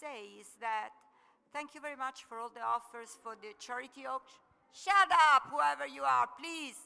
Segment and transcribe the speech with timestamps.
[0.00, 0.90] say is that
[1.52, 4.40] thank you very much for all the offers for the charity auction.
[4.72, 6.78] Shut up, whoever you are, please.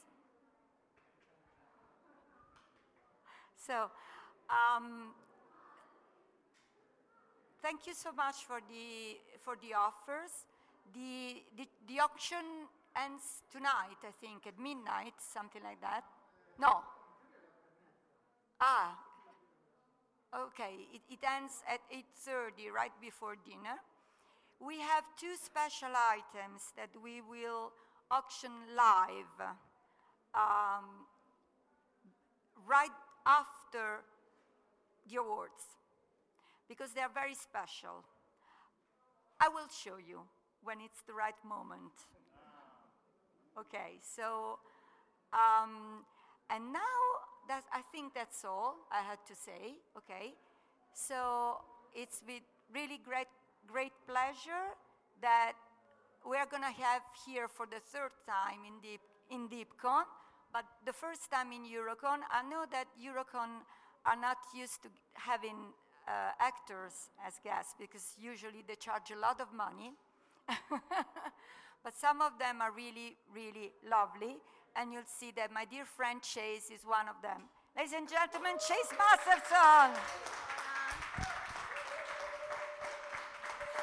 [3.55, 3.89] So,
[4.49, 5.13] um,
[7.61, 10.45] thank you so much for the for the offers.
[10.93, 12.45] The, the the auction
[12.95, 16.03] ends tonight, I think, at midnight, something like that.
[16.59, 16.81] No.
[18.61, 18.97] Ah,
[20.35, 21.79] Okay, it, it ends at
[22.27, 23.79] 8.30, right before dinner.
[24.59, 27.71] We have two special items that we will
[28.11, 29.55] auction live
[30.35, 31.07] um,
[32.67, 32.91] right
[33.25, 34.03] after
[35.09, 35.79] the awards
[36.67, 38.03] because they are very special.
[39.39, 40.19] I will show you
[40.65, 41.95] when it's the right moment.
[43.57, 44.59] Okay, so,
[45.31, 46.03] um,
[46.49, 46.99] and now
[47.49, 50.33] I think that's all I had to say, okay?
[50.93, 51.61] So
[51.93, 52.41] it's with
[52.73, 53.27] really great,
[53.67, 54.73] great pleasure
[55.21, 55.53] that
[56.25, 60.05] we're gonna have here for the third time in Deep, in DeepCon,
[60.51, 62.21] but the first time in Eurocon.
[62.31, 63.61] I know that Eurocon
[64.05, 65.73] are not used to having
[66.07, 69.93] uh, actors as guests because usually they charge a lot of money.
[71.83, 74.37] but some of them are really, really lovely.
[74.75, 77.47] And you'll see that my dear friend Chase is one of them.
[77.77, 79.95] Ladies and gentlemen, Chase Masterson.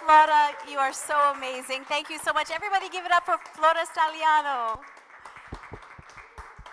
[0.04, 1.84] Flora, you are so amazing.
[1.84, 2.50] Thank you so much.
[2.50, 4.80] Everybody give it up for Flora Staliano.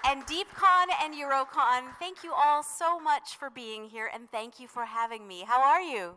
[0.06, 4.68] And DeepCon and Eurocon, thank you all so much for being here and thank you
[4.68, 5.44] for having me.
[5.45, 6.16] How are you?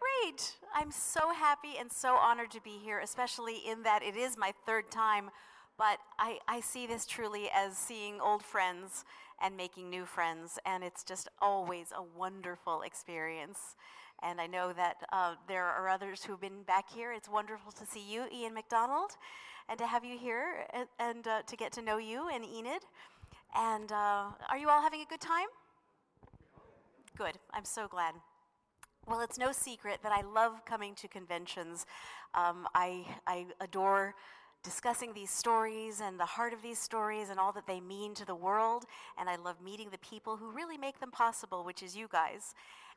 [0.00, 0.56] Great.
[0.74, 4.54] I'm so happy and so honored to be here, especially in that it is my
[4.64, 5.30] third time.
[5.78, 9.04] But I, I see this truly as seeing old friends
[9.40, 13.76] and making new friends, and it's just always a wonderful experience.
[14.20, 17.12] And I know that uh, there are others who've been back here.
[17.12, 19.12] It's wonderful to see you, Ian McDonald,
[19.68, 22.82] and to have you here and, and uh, to get to know you and Enid.
[23.56, 25.46] And uh, are you all having a good time?
[27.16, 27.38] Good.
[27.52, 28.14] I'm so glad.
[29.06, 31.86] Well, it's no secret that I love coming to conventions.
[32.34, 34.14] Um, I, I adore
[34.62, 38.26] discussing these stories and the heart of these stories and all that they mean to
[38.26, 38.84] the world.
[39.18, 42.54] And I love meeting the people who really make them possible, which is you guys.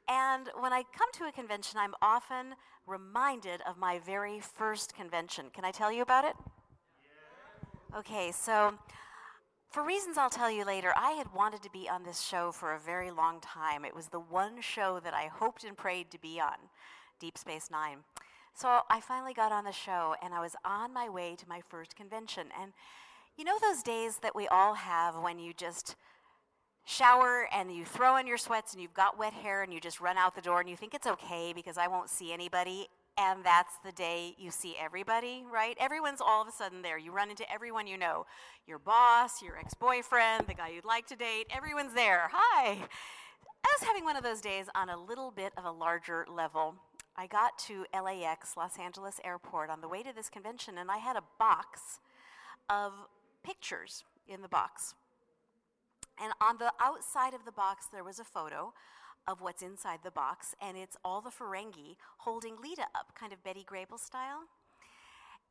[0.09, 2.55] And when I come to a convention, I'm often
[2.87, 5.45] reminded of my very first convention.
[5.53, 6.33] Can I tell you about it?
[7.95, 8.73] Okay, so
[9.69, 12.73] for reasons I'll tell you later, I had wanted to be on this show for
[12.73, 13.85] a very long time.
[13.85, 16.55] It was the one show that I hoped and prayed to be on,
[17.19, 17.99] Deep Space Nine.
[18.53, 21.61] So I finally got on the show and I was on my way to my
[21.69, 22.47] first convention.
[22.59, 22.73] And
[23.37, 25.95] you know those days that we all have when you just
[26.85, 30.01] shower and you throw in your sweats and you've got wet hair and you just
[30.01, 32.87] run out the door and you think it's okay because I won't see anybody.
[33.17, 35.75] And that's the day you see everybody, right?
[35.79, 36.97] Everyone's all of a sudden there.
[36.97, 38.25] You run into everyone you know
[38.65, 41.47] your boss, your ex boyfriend, the guy you'd like to date.
[41.55, 42.29] Everyone's there.
[42.31, 42.77] Hi.
[43.63, 46.75] I was having one of those days on a little bit of a larger level.
[47.17, 50.97] I got to LAX, Los Angeles Airport, on the way to this convention, and I
[50.97, 51.99] had a box
[52.69, 52.93] of
[53.43, 54.95] pictures in the box.
[56.21, 58.73] And on the outside of the box, there was a photo
[59.27, 63.43] of what's inside the box, and it's all the Ferengi holding Leeta up, kind of
[63.43, 64.41] Betty Grable style.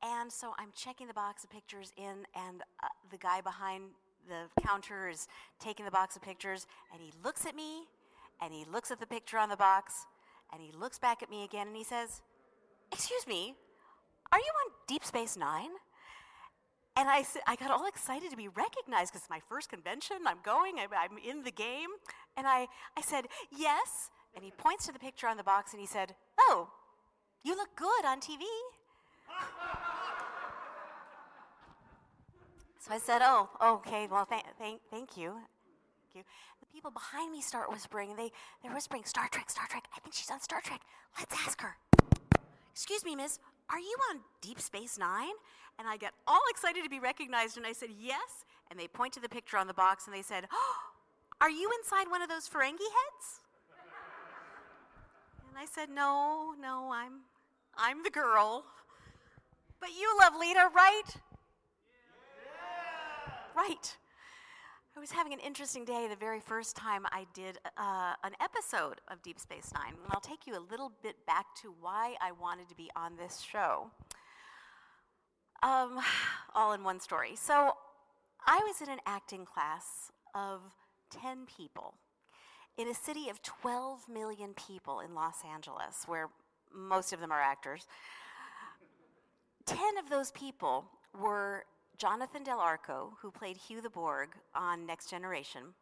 [0.02, 3.90] And so I'm checking the box of pictures in, and uh, the guy behind
[4.28, 5.28] the counter is
[5.58, 7.84] taking the box of pictures, and he looks at me,
[8.40, 10.06] and he looks at the picture on the box,
[10.52, 12.22] and he looks back at me again and he says,
[12.92, 13.54] Excuse me,
[14.32, 15.70] are you on Deep Space Nine?
[16.96, 20.16] And I, I got all excited to be recognized because it's my first convention.
[20.26, 21.88] I'm going, I'm, I'm in the game.
[22.36, 22.66] And I,
[22.96, 23.26] I said,
[23.56, 24.10] Yes.
[24.34, 26.70] And he points to the picture on the box and he said, Oh,
[27.44, 28.42] you look good on TV.
[32.80, 35.36] so I said, Oh, okay, well, th- thank, thank you.
[36.12, 36.22] Thank you
[36.72, 38.16] people behind me start whispering.
[38.16, 38.30] They,
[38.62, 39.84] they're whispering, Star Trek, Star Trek.
[39.96, 40.80] I think she's on Star Trek.
[41.18, 41.76] Let's ask her.
[42.72, 43.38] Excuse me, miss,
[43.68, 45.34] are you on Deep Space Nine?
[45.78, 48.44] And I get all excited to be recognized, and I said, Yes.
[48.70, 50.76] And they point to the picture on the box and they said, oh,
[51.40, 53.40] Are you inside one of those Ferengi heads?
[55.48, 57.22] and I said, No, no, I'm,
[57.76, 58.64] I'm the girl.
[59.80, 61.02] But you love Leeta, right?
[61.06, 61.22] Yeah.
[63.56, 63.96] Right.
[65.00, 69.00] I was having an interesting day the very first time I did uh, an episode
[69.08, 69.94] of Deep Space Nine.
[69.94, 73.16] And I'll take you a little bit back to why I wanted to be on
[73.16, 73.90] this show.
[75.62, 76.00] Um,
[76.54, 77.34] all in one story.
[77.34, 77.72] So
[78.46, 80.60] I was in an acting class of
[81.18, 81.94] 10 people
[82.76, 86.28] in a city of 12 million people in Los Angeles, where
[86.74, 87.86] most of them are actors.
[89.64, 91.64] 10 of those people were
[92.00, 95.74] Jonathan Del Arco, who played Hugh the Borg on Next Generation,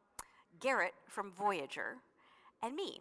[0.58, 1.98] Garrett from Voyager,
[2.60, 2.98] and me.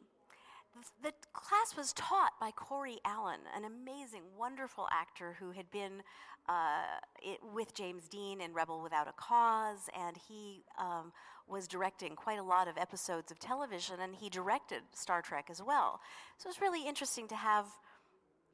[1.02, 6.04] The class was taught by Corey Allen, an amazing, wonderful actor who had been
[6.48, 11.12] uh, it, with James Dean in Rebel Without a Cause, and he um,
[11.48, 15.64] was directing quite a lot of episodes of television, and he directed Star Trek as
[15.64, 16.02] well.
[16.38, 17.66] So it was really interesting to have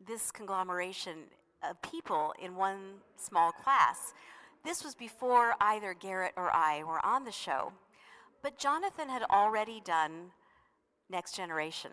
[0.07, 1.17] this conglomeration
[1.69, 4.13] of people in one small class.
[4.63, 7.73] This was before either Garrett or I were on the show.
[8.41, 10.31] But Jonathan had already done
[11.09, 11.91] Next Generation.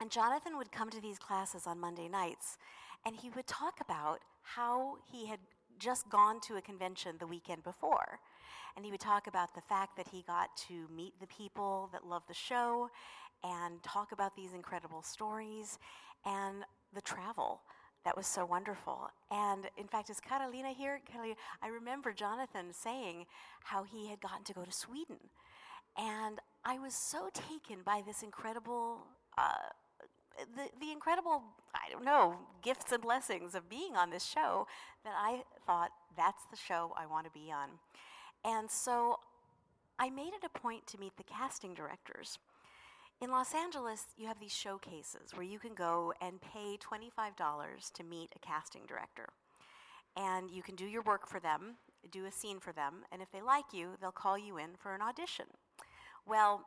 [0.00, 2.58] And Jonathan would come to these classes on Monday nights,
[3.04, 5.40] and he would talk about how he had
[5.78, 8.20] just gone to a convention the weekend before.
[8.76, 12.06] And he would talk about the fact that he got to meet the people that
[12.06, 12.90] love the show
[13.42, 15.78] and talk about these incredible stories
[16.24, 16.64] and
[16.94, 17.62] the travel
[18.04, 19.10] that was so wonderful.
[19.30, 21.00] And in fact, is Carolina here?
[21.10, 23.26] Carolina, I remember Jonathan saying
[23.64, 25.18] how he had gotten to go to Sweden.
[25.96, 28.98] And I was so taken by this incredible,
[29.36, 29.70] uh,
[30.54, 31.42] the, the incredible,
[31.74, 34.66] I don't know, gifts and blessings of being on this show
[35.04, 37.70] that I thought that's the show I want to be on.
[38.44, 39.18] And so
[39.98, 42.38] I made it a point to meet the casting directors.
[43.20, 48.04] In Los Angeles, you have these showcases where you can go and pay $25 to
[48.04, 49.26] meet a casting director.
[50.16, 51.74] And you can do your work for them,
[52.12, 54.94] do a scene for them, and if they like you, they'll call you in for
[54.94, 55.46] an audition.
[56.28, 56.64] Well,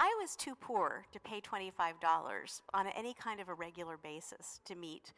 [0.00, 1.72] I was too poor to pay $25
[2.72, 5.12] on any kind of a regular basis to meet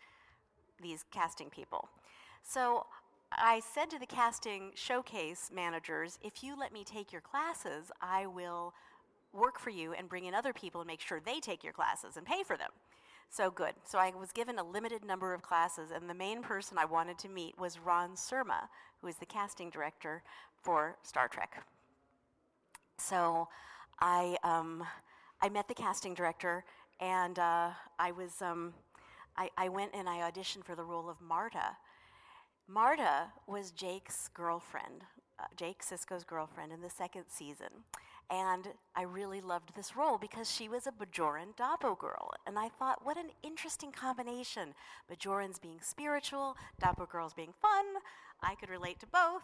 [0.82, 1.88] these casting people.
[2.42, 2.86] So
[3.30, 8.26] I said to the casting showcase managers, if you let me take your classes, I
[8.26, 8.74] will
[9.32, 12.16] work for you and bring in other people and make sure they take your classes
[12.16, 12.70] and pay for them.
[13.30, 13.74] So good.
[13.84, 17.18] So I was given a limited number of classes, and the main person I wanted
[17.18, 18.68] to meet was Ron Surma,
[19.00, 20.22] who is the casting director
[20.62, 21.62] for Star Trek.
[22.98, 23.48] So
[24.00, 24.82] I, um,
[25.42, 26.64] I met the casting director,
[27.00, 28.72] and uh, I was, um,
[29.36, 31.76] I, I went and I auditioned for the role of Mardah.
[32.70, 35.04] Mardah was Jake's girlfriend,
[35.38, 37.84] uh, Jake Sisko's girlfriend in the second season.
[38.30, 42.30] And I really loved this role because she was a Bajoran Dabo girl.
[42.46, 44.74] And I thought, what an interesting combination.
[45.10, 47.84] Bajorans being spiritual, Dabo girls being fun.
[48.42, 49.42] I could relate to both.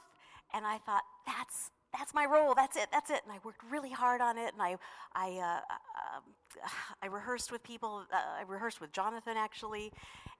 [0.53, 2.55] And I thought, that's, that's my role.
[2.55, 2.89] That's it.
[2.93, 3.23] That's it.
[3.25, 4.53] And I worked really hard on it.
[4.53, 4.77] And I,
[5.15, 6.69] I, uh, uh,
[7.03, 8.05] I rehearsed with people.
[8.13, 9.93] Uh, I rehearsed with Jonathan, actually.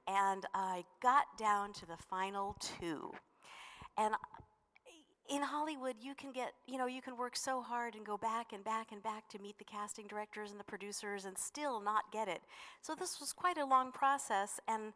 [0.07, 3.11] And I got down to the final two.
[3.97, 4.15] And
[5.29, 8.53] in Hollywood, you can get, you know, you can work so hard and go back
[8.53, 12.13] and back and back to meet the casting directors and the producers and still not
[12.13, 12.43] get it.
[12.83, 14.61] So this was quite a long process.
[14.69, 14.93] And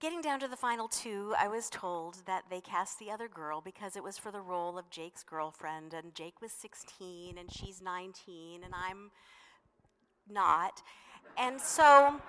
[0.00, 3.60] getting down to the final two, I was told that they cast the other girl
[3.64, 5.94] because it was for the role of Jake's girlfriend.
[5.94, 9.12] And Jake was 16 and she's 19 and I'm
[10.28, 10.82] not.
[11.38, 12.20] And so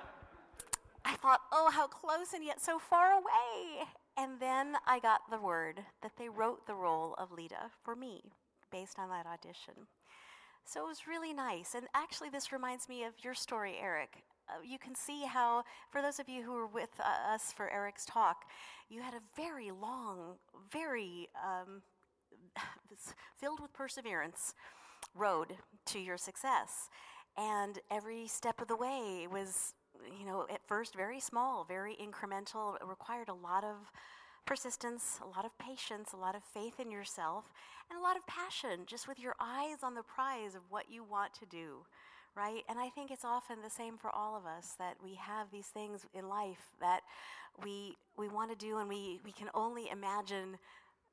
[1.04, 3.88] I thought, oh, how close and yet so far away.
[4.18, 8.22] And then I got the word that they wrote the role of Leeta for me
[8.72, 9.86] based on that audition.
[10.66, 11.76] So it was really nice.
[11.76, 14.24] And actually, this reminds me of your story, Eric.
[14.50, 17.70] Uh, you can see how, for those of you who were with uh, us for
[17.70, 18.46] Eric's talk,
[18.90, 20.38] you had a very long,
[20.72, 21.82] very um,
[23.40, 24.56] filled with perseverance
[25.14, 25.56] road
[25.86, 26.90] to your success.
[27.38, 29.74] And every step of the way was
[30.20, 32.76] you know, at first very small, very incremental.
[32.76, 33.92] It required a lot of
[34.46, 37.46] persistence, a lot of patience, a lot of faith in yourself,
[37.90, 41.04] and a lot of passion, just with your eyes on the prize of what you
[41.04, 41.86] want to do,
[42.36, 42.64] right?
[42.70, 45.68] And I think it's often the same for all of us that we have these
[45.68, 47.02] things in life that
[47.64, 50.58] we we want to do, and we we can only imagine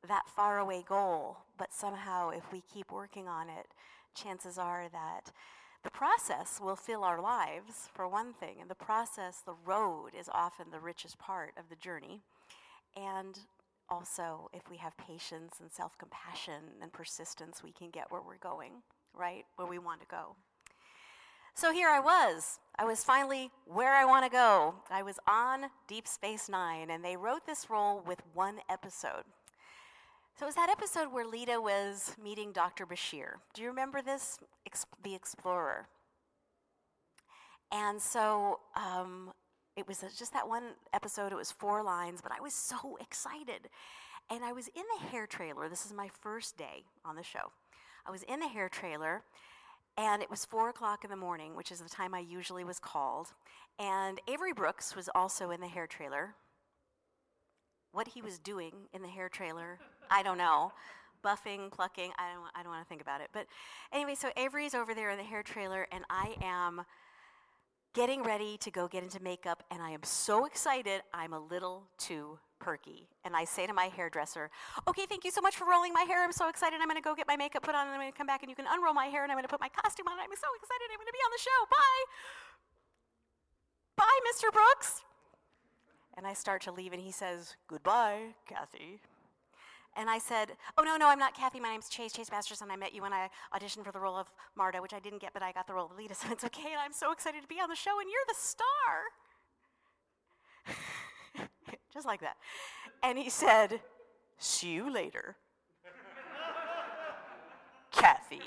[0.06, 3.66] that faraway goal, but somehow if we keep working on it,
[4.14, 5.32] chances are that
[5.84, 10.30] the process will fill our lives, for one thing, and the process, the road, is
[10.32, 12.22] often the richest part of the journey.
[12.96, 13.38] And
[13.90, 18.38] also, if we have patience and self compassion and persistence, we can get where we're
[18.38, 18.72] going,
[19.12, 19.44] right?
[19.56, 20.36] Where we want to go.
[21.54, 22.58] So here I was.
[22.78, 24.74] I was finally where I want to go.
[24.90, 29.24] I was on Deep Space Nine, and they wrote this role with one episode.
[30.36, 32.86] So it was that episode where Leeta was meeting Dr.
[32.86, 33.34] Bashir.
[33.52, 34.38] Do you remember this?
[34.66, 35.86] Ex- the Explorer.
[37.70, 39.32] And so um,
[39.76, 41.30] it was just that one episode.
[41.30, 43.68] It was four lines, but I was so excited.
[44.28, 45.68] And I was in the hair trailer.
[45.68, 47.52] This is my first day on the show.
[48.04, 49.22] I was in the hair trailer,
[49.96, 52.80] and it was four o'clock in the morning, which is the time I usually was
[52.80, 53.28] called.
[53.78, 56.34] And Avery Brooks was also in the hair trailer.
[57.92, 59.78] What he was doing in the hair trailer
[60.14, 60.72] I don't know.
[61.24, 63.30] Buffing, plucking, I don't, I don't want to think about it.
[63.32, 63.46] But
[63.92, 66.84] anyway, so Avery's over there in the hair trailer, and I am
[67.94, 71.88] getting ready to go get into makeup, and I am so excited, I'm a little
[71.98, 73.08] too perky.
[73.24, 74.50] And I say to my hairdresser,
[74.86, 76.22] okay, thank you so much for rolling my hair.
[76.22, 76.78] I'm so excited.
[76.80, 78.42] I'm going to go get my makeup put on, and I'm going to come back,
[78.42, 80.20] and you can unroll my hair, and I'm going to put my costume on.
[80.20, 80.86] I'm so excited.
[80.92, 81.58] I'm going to be on the show.
[81.70, 82.04] Bye.
[83.96, 84.52] Bye, Mr.
[84.52, 85.02] Brooks.
[86.16, 89.00] And I start to leave, and he says, goodbye, Kathy.
[89.96, 91.60] And I said, Oh, no, no, I'm not Kathy.
[91.60, 92.70] My name's Chase, Chase Masterson.
[92.70, 94.26] I met you when I auditioned for the role of
[94.58, 96.72] Mardah, which I didn't get, but I got the role of Leeta, so it's okay.
[96.72, 98.66] And I'm so excited to be on the show, and you're the star.
[101.92, 102.36] Just like that.
[103.02, 103.80] And he said,
[104.38, 105.36] See you later.
[107.92, 108.40] Kathy.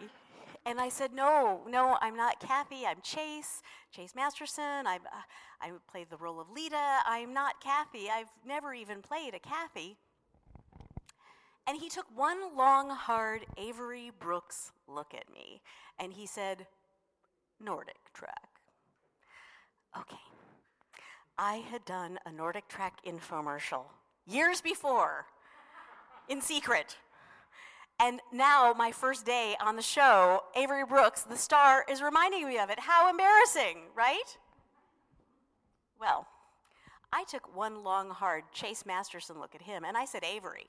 [0.66, 2.86] And I said, No, no, I'm not Kathy.
[2.86, 3.62] I'm Chase,
[3.96, 4.86] Chase Masterson.
[4.86, 5.24] I've, uh,
[5.62, 7.00] I played the role of Leeta.
[7.06, 8.10] I'm not Kathy.
[8.10, 9.98] I've never even played a Kathy.
[11.68, 15.62] And he took one long, hard Avery Brooks look at me
[16.00, 16.66] and he said,
[17.62, 18.48] NordicTrack.
[19.98, 20.18] Okay.
[21.38, 23.84] I had done a NordicTrack infomercial
[24.26, 25.26] years before
[26.30, 26.98] in secret.
[28.00, 32.60] And now, my first day on the show, Avery Brooks, the star, is reminding me
[32.60, 32.80] of it.
[32.80, 34.38] How embarrassing, right?
[36.00, 36.28] Well,
[37.12, 40.68] I took one long, hard Chase Masterson look at him and I said, Avery,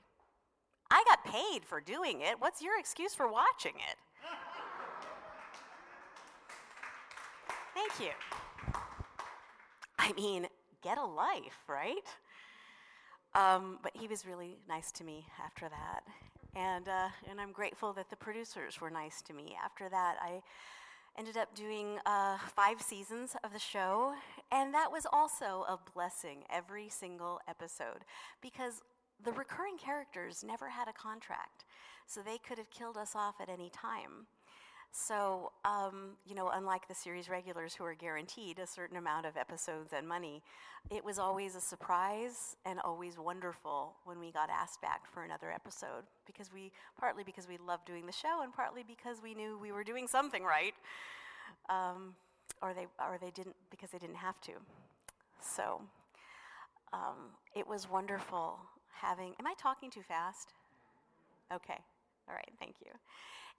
[0.91, 2.39] I got paid for doing it.
[2.39, 3.97] What's your excuse for watching it?
[7.75, 8.11] Thank you.
[9.97, 10.47] I mean,
[10.81, 12.07] get a life, right?
[13.35, 16.01] Um, but he was really nice to me after that.
[16.55, 19.55] And, uh, and I'm grateful that the producers were nice to me.
[19.63, 20.41] After that, I
[21.17, 24.13] ended up doing uh, five seasons of the show,
[24.51, 28.03] and that was also a blessing every single episode
[28.41, 28.81] because
[29.23, 31.65] the recurring characters never had a contract,
[32.05, 34.27] so they could have killed us off at any time.
[34.91, 39.37] So, um, you know, unlike the series regulars who are guaranteed a certain amount of
[39.37, 40.41] episodes and money,
[40.89, 45.51] it was always a surprise and always wonderful when we got asked back for another
[45.51, 49.59] episode because we, partly because we loved doing the show and partly because we knew
[49.61, 50.73] we were doing something right,
[51.69, 52.15] um,
[52.63, 54.53] or they, or they didn't because they didn't have to.
[55.39, 55.81] So,
[56.93, 58.57] um, it was wonderful
[59.01, 59.33] having.
[59.39, 60.53] Am I talking too fast?
[61.53, 61.79] Okay.
[62.27, 62.51] All right.
[62.59, 62.91] Thank you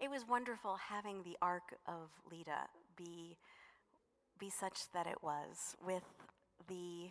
[0.01, 3.37] it was wonderful having the arc of Leeta be
[4.39, 6.05] be such that it was with
[6.69, 7.11] the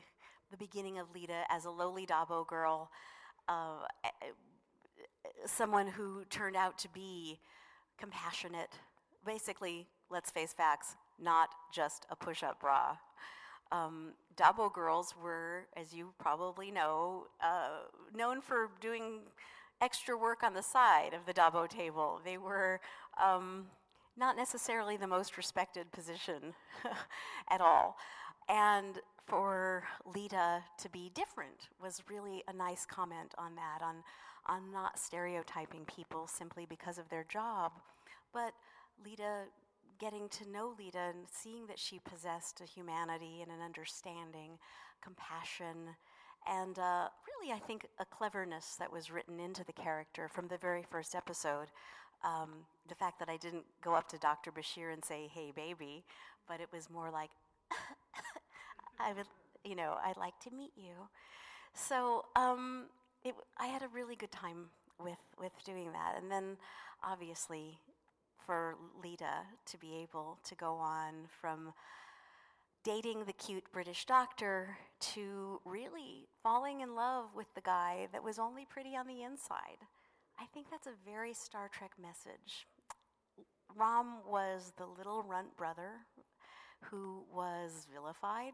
[0.49, 2.89] the beginning of Leeta as a lowly Dabo girl,
[3.47, 3.85] uh,
[5.45, 7.39] someone who turned out to be
[7.99, 8.69] compassionate.
[9.23, 12.97] Basically, let's face facts, not just a push-up bra.
[13.71, 19.19] Um, Dabo girls were, as you probably know, uh, known for doing
[19.81, 22.21] extra work on the side of the Dabo table.
[22.23, 22.79] They were
[23.21, 23.67] um,
[24.17, 26.53] not necessarily the most respected position
[27.49, 27.97] at all.
[28.47, 33.97] And for Leeta to be different was really a nice comment on that, on,
[34.47, 37.73] on not stereotyping people simply because of their job,
[38.33, 38.53] but
[39.05, 39.43] Leeta
[39.99, 44.57] getting to know Leeta and seeing that she possessed a humanity and an understanding,
[45.03, 45.95] compassion,
[46.47, 50.57] and uh, really, I think, a cleverness that was written into the character from the
[50.57, 51.67] very first episode.
[52.23, 54.51] Um, the fact that I didn't go up to Dr.
[54.51, 56.03] Bashir and say, hey, baby,
[56.47, 57.29] but it was more like,
[58.99, 59.27] I would,
[59.63, 60.93] you know, I'd like to meet you.
[61.73, 62.85] So um,
[63.23, 64.69] it, I had a really good time
[65.01, 66.15] with, with doing that.
[66.21, 66.57] And then,
[67.03, 67.79] obviously,
[68.49, 71.71] for Leeta to be able to go on from
[72.83, 78.39] dating the cute British doctor to really falling in love with the guy that was
[78.39, 79.77] only pretty on the inside.
[80.39, 82.65] I think that's a very Star Trek message.
[83.77, 85.91] Rom was the little runt brother
[86.85, 88.53] who was vilified,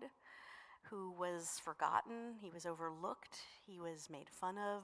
[0.89, 4.83] who was forgotten, he was overlooked, he was made fun of,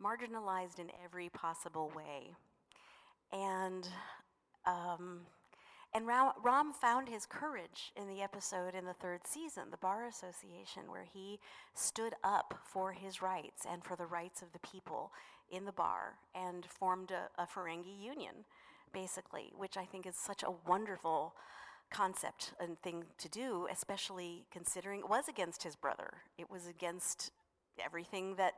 [0.00, 2.36] marginalized in every possible way.
[3.32, 3.88] And
[4.66, 5.20] um,
[5.94, 10.82] and Rom found his courage in the episode in the third season, the Bar Association,
[10.88, 11.38] where he
[11.72, 15.12] stood up for his rights and for the rights of the people
[15.52, 18.44] in the bar and formed a, a Ferengi union,
[18.92, 21.34] basically, which I think is such a wonderful
[21.92, 26.14] concept and thing to do, especially considering it was against his brother.
[26.36, 27.30] It was against
[27.84, 28.54] everything that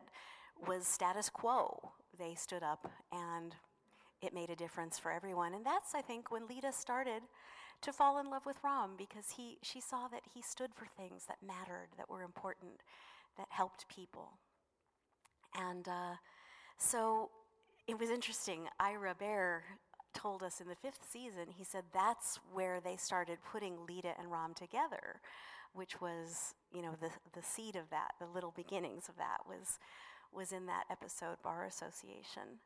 [0.66, 1.92] was status quo.
[2.18, 3.56] They stood up and
[4.22, 5.54] it made a difference for everyone.
[5.54, 7.22] And that's, I think, when Leeta started
[7.82, 11.24] to fall in love with Rom because he, she saw that he stood for things
[11.28, 12.82] that mattered, that were important,
[13.36, 14.32] that helped people.
[15.58, 16.16] And uh,
[16.78, 17.30] so
[17.86, 18.68] it was interesting.
[18.80, 19.60] Ira Behr
[20.14, 24.30] told us in the fifth season, he said that's where they started putting Leeta and
[24.30, 25.20] Rom together,
[25.74, 29.78] which was, you know, the, the seed of that, the little beginnings of that was,
[30.32, 32.60] was in that episode, Bar Association.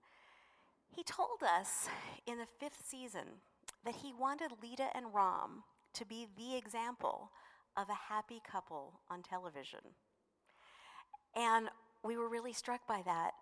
[0.94, 1.88] He told us
[2.26, 3.40] in the fifth season
[3.84, 7.30] that he wanted Leeta and Rom to be the example
[7.76, 9.80] of a happy couple on television.
[11.34, 11.68] And
[12.04, 13.32] we were really struck by that.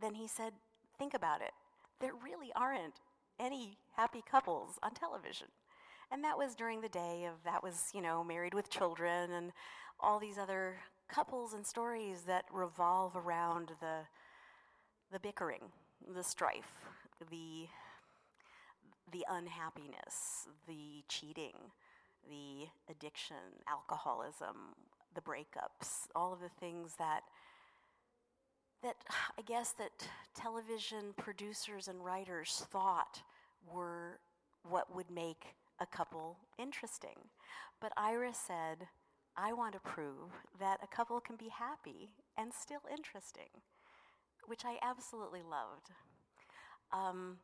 [0.00, 0.52] Then he said,
[0.98, 1.52] Think about it.
[2.00, 3.00] There really aren't
[3.40, 5.48] any happy couples on television.
[6.10, 9.52] And that was during the day of that was, you know, married with children and
[9.98, 10.76] all these other
[11.08, 14.00] couples and stories that revolve around the
[15.10, 15.60] the bickering,
[16.14, 16.91] the strife,
[17.30, 17.68] the,
[19.12, 21.54] the unhappiness, the cheating,
[22.28, 23.36] the addiction,
[23.68, 24.74] alcoholism,
[25.14, 27.22] the breakups, all of the things that
[28.82, 28.96] that
[29.38, 33.22] I guess that television producers and writers thought
[33.72, 34.18] were
[34.68, 37.28] what would make a couple interesting.
[37.80, 38.88] But Ira said,
[39.36, 40.30] I want to prove
[40.60, 43.62] that a couple can be happy and still interesting,
[44.46, 45.90] which I absolutely loved.
[46.92, 47.38] Um,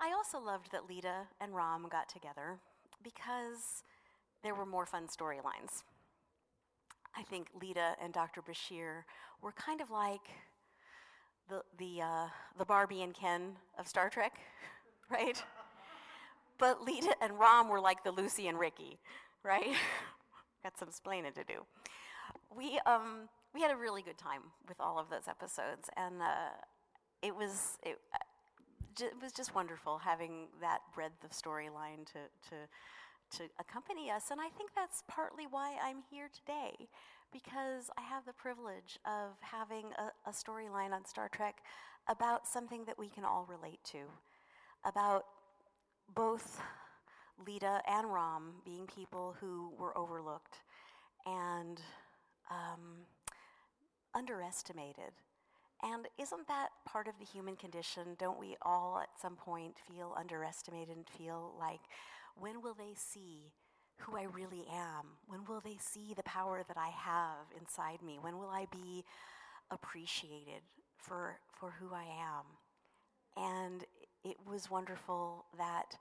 [0.00, 2.58] I also loved that Leeta and Rom got together
[3.02, 3.82] because
[4.42, 5.82] there were more fun storylines.
[7.16, 8.42] I think Leeta and Dr.
[8.42, 9.02] Bashir
[9.42, 10.20] were kind of like
[11.48, 12.26] the, the, uh,
[12.58, 14.34] the Barbie and Ken of Star Trek,
[15.10, 15.42] right?
[16.58, 18.98] But Leeta and Rom were like the Lucy and Ricky,
[19.44, 19.74] right?
[20.62, 21.64] Got some explaining to do.
[22.56, 26.50] We, um, we had a really good time with all of those episodes, and uh,
[27.22, 27.98] it was, it,
[29.00, 34.30] it was just wonderful having that breadth of storyline to, to, to accompany us.
[34.30, 36.88] And I think that's partly why I'm here today,
[37.32, 41.62] because I have the privilege of having a, a storyline on Star Trek
[42.08, 43.98] about something that we can all relate to,
[44.84, 45.24] about
[46.14, 46.62] both
[47.46, 50.56] Leeta and Rom being people who were overlooked
[51.26, 51.80] and
[52.50, 53.04] um,
[54.14, 55.12] underestimated.
[55.82, 58.16] And isn't that part of the human condition?
[58.18, 61.80] Don't we all at some point feel underestimated and feel like,
[62.36, 63.52] when will they see
[63.98, 65.18] who I really am?
[65.26, 68.18] When will they see the power that I have inside me?
[68.20, 69.04] When will I be
[69.70, 70.62] appreciated
[70.96, 72.44] for, for who I am?
[73.36, 73.84] And
[74.24, 75.96] it was wonderful that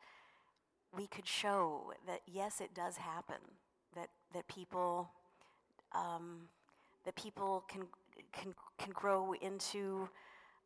[0.95, 3.37] we could show that yes, it does happen.
[3.95, 5.09] That that people
[5.95, 6.49] um,
[7.05, 7.83] that people can
[8.31, 10.09] can can grow into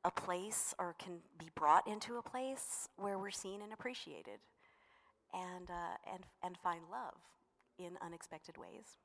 [0.03, 4.39] a place or can be brought into a place where we're seen and appreciated,
[5.33, 7.15] and uh, and and find love
[7.77, 8.97] in unexpected ways.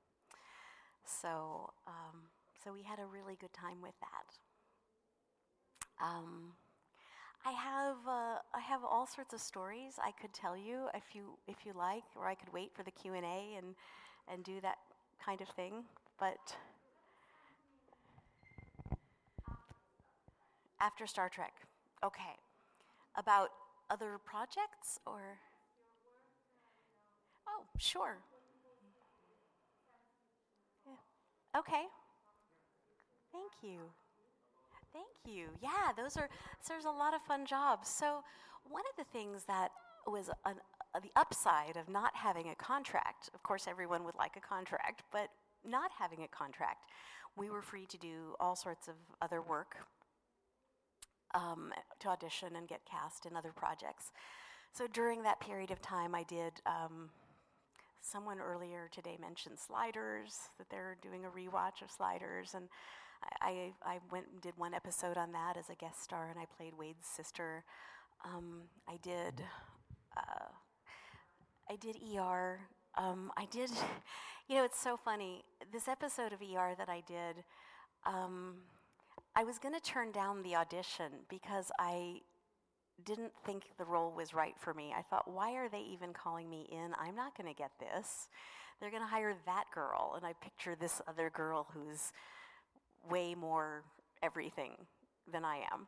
[1.04, 2.30] So um,
[2.62, 4.38] so we had a really good time with that.
[6.04, 6.52] Um,
[7.44, 11.38] I have uh, I have all sorts of stories I could tell you if you
[11.46, 13.74] if you like, or I could wait for the Q and A and
[14.32, 14.78] and do that
[15.24, 15.84] kind of thing.
[16.18, 16.56] But
[20.80, 21.54] after Star Trek,
[22.04, 22.36] okay,
[23.16, 23.50] about
[23.90, 25.38] other projects or
[27.48, 28.18] oh sure,
[30.86, 31.60] yeah.
[31.60, 31.84] okay.
[33.32, 33.80] Thank you.
[34.92, 35.48] Thank you.
[35.62, 36.28] Yeah, those are
[36.60, 37.88] so there's a lot of fun jobs.
[37.88, 38.22] So
[38.68, 39.70] one of the things that
[40.06, 40.54] was an,
[40.94, 45.02] uh, the upside of not having a contract, of course, everyone would like a contract,
[45.12, 45.28] but
[45.68, 46.88] not having a contract,
[47.36, 49.76] we were free to do all sorts of other work,
[51.36, 54.10] um, to audition and get cast in other projects.
[54.72, 56.52] So during that period of time, I did.
[56.66, 57.10] Um,
[58.00, 62.68] someone earlier today mentioned Sliders, that they're doing a rewatch of Sliders, and
[63.40, 66.44] I, I went and did one episode on that as a guest star, and I
[66.56, 67.64] played Wade's sister.
[68.24, 69.42] Um, I did,
[70.16, 70.48] uh,
[71.68, 72.60] I did ER.
[72.96, 73.70] Um, I did,
[74.48, 75.42] you know, it's so funny.
[75.72, 77.44] This episode of ER that I did,
[78.04, 78.56] um,
[79.38, 82.22] I was going to turn down the audition because I
[83.04, 84.94] didn't think the role was right for me.
[84.96, 86.94] I thought, why are they even calling me in?
[86.98, 88.28] I'm not going to get this.
[88.80, 90.14] They're going to hire that girl.
[90.16, 92.12] And I picture this other girl who's
[93.10, 93.84] way more
[94.22, 94.72] everything
[95.30, 95.86] than I am.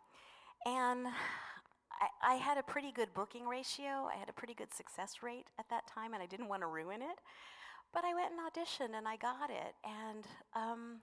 [0.66, 4.10] And I, I, had a pretty good booking ratio.
[4.14, 6.66] I had a pretty good success rate at that time, and I didn't want to
[6.66, 7.18] ruin it.
[7.94, 9.74] But I went and auditioned, and I got it.
[9.84, 11.00] And um,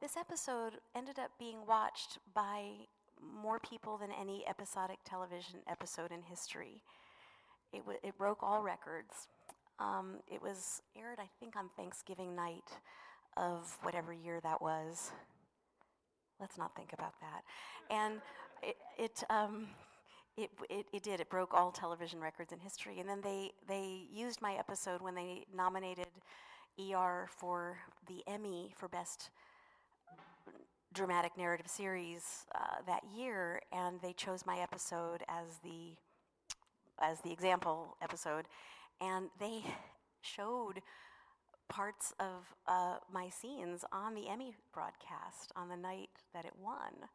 [0.00, 2.70] this episode ended up being watched by
[3.42, 6.82] more people than any episodic television episode in history.
[7.72, 9.28] It, w- it broke all records.
[9.78, 12.70] Um, it was aired, I think, on Thanksgiving night
[13.36, 15.12] of whatever year that was.
[16.40, 17.42] Let's not think about that.
[17.90, 18.20] And
[18.62, 19.66] it, it, um,
[20.36, 21.20] it, it, it, did.
[21.20, 23.00] It broke all television records in history.
[23.00, 26.08] And then they, they used my episode when they nominated
[26.78, 29.30] ER for the Emmy for Best
[30.96, 35.92] Dramatic Narrative Series uh, that year, and they chose my episode as the
[36.98, 38.46] as the example episode,
[38.98, 39.62] and they
[40.22, 40.80] showed
[41.68, 47.10] parts of uh, my scenes on the Emmy broadcast on the night that it won.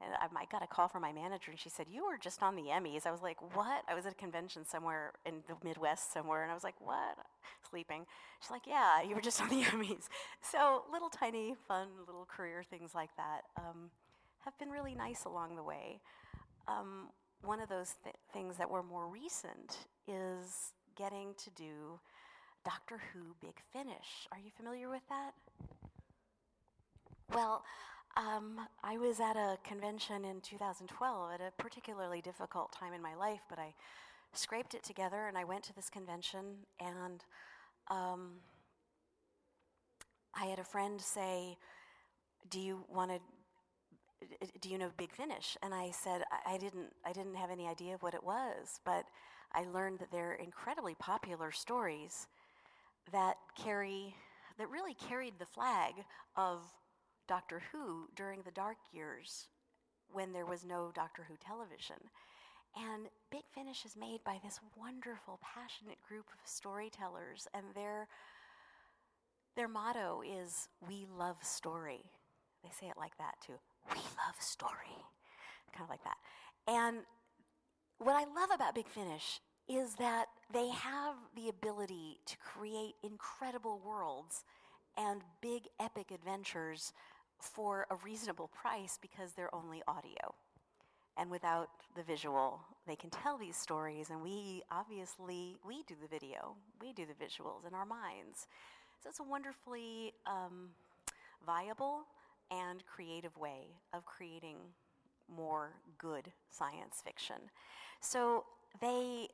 [0.00, 2.42] And I, I, got a call from my manager, and she said, You were just
[2.42, 3.06] on the Emmys.
[3.06, 3.82] I was like, What?
[3.88, 7.18] I was at a convention somewhere in the Midwest somewhere, and I was like, What?
[7.68, 8.06] Sleeping.
[8.40, 10.08] She's like, Yeah, you were just on the Emmys.
[10.40, 13.90] So, little tiny, fun, little career things like that um,
[14.44, 16.00] have been really nice along the way.
[16.68, 17.08] Um,
[17.42, 21.98] one of those th- things that were more recent is getting to do
[22.64, 24.28] Doctor Who Big Finish.
[24.32, 25.32] Are you familiar with that?
[27.32, 27.64] Well,
[28.18, 33.14] um, I was at a convention in 2012 at a particularly difficult time in my
[33.14, 33.74] life, but I
[34.32, 37.24] scraped it together and I went to this convention and
[37.88, 38.40] um,
[40.34, 41.56] I had a friend say,
[42.50, 43.20] "Do you want to?
[44.60, 46.92] Do you know Big Finish?" And I said, I, I didn't.
[47.06, 49.04] I didn't have any idea what it was, but
[49.54, 52.26] I learned that they're incredibly popular stories
[53.12, 54.14] that carry
[54.58, 55.94] that really carried the flag
[56.36, 56.60] of
[57.28, 59.48] Doctor Who during the dark years
[60.10, 61.96] when there was no Doctor Who television.
[62.76, 68.08] And Big Finish is made by this wonderful, passionate group of storytellers, and their
[69.56, 72.10] their motto is "We love story."
[72.62, 73.58] They say it like that too.
[73.90, 74.96] We love story,
[75.72, 76.18] kind of like that.
[76.66, 76.98] And
[77.98, 83.80] what I love about Big Finish is that they have the ability to create incredible
[83.84, 84.44] worlds
[84.96, 86.92] and big epic adventures
[87.40, 90.34] for a reasonable price because they're only audio.
[91.16, 96.06] And without the visual, they can tell these stories, and we obviously we do the
[96.06, 98.46] video, we do the visuals in our minds.
[99.02, 100.70] So it's a wonderfully um,
[101.44, 102.02] viable
[102.50, 104.56] and creative way of creating
[105.28, 107.36] more good science fiction.
[108.00, 108.44] So
[108.80, 109.28] they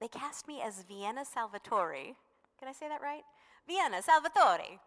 [0.00, 2.14] they cast me as Vienna Salvatore.
[2.58, 3.22] Can I say that right?
[3.66, 4.80] Vienna Salvatore.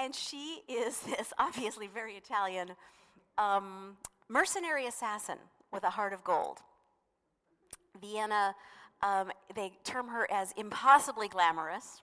[0.00, 2.70] And she is this obviously very Italian
[3.36, 5.38] um, mercenary assassin
[5.72, 6.58] with a heart of gold.
[8.00, 8.54] Vienna,
[9.02, 12.02] um, they term her as impossibly glamorous,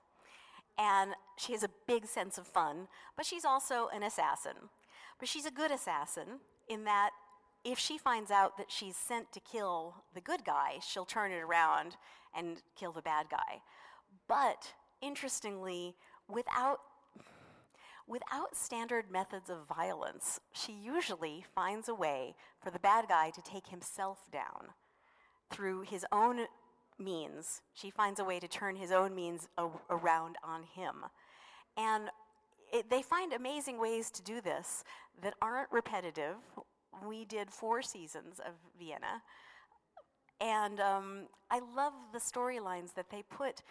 [0.77, 4.69] and she has a big sense of fun, but she's also an assassin.
[5.19, 7.11] But she's a good assassin in that
[7.63, 11.41] if she finds out that she's sent to kill the good guy, she'll turn it
[11.41, 11.97] around
[12.35, 13.61] and kill the bad guy.
[14.27, 15.95] But interestingly,
[16.29, 16.79] without
[18.07, 23.41] without standard methods of violence, she usually finds a way for the bad guy to
[23.41, 24.69] take himself down
[25.49, 26.45] through his own
[26.99, 27.61] means.
[27.73, 29.47] She finds a way to turn his own means
[29.89, 31.05] around on him.
[31.75, 32.09] And
[32.73, 34.83] it, they find amazing ways to do this
[35.21, 36.35] that aren't repetitive.
[37.07, 39.21] We did four seasons of Vienna.
[40.39, 43.63] And um, I love the storylines that they put.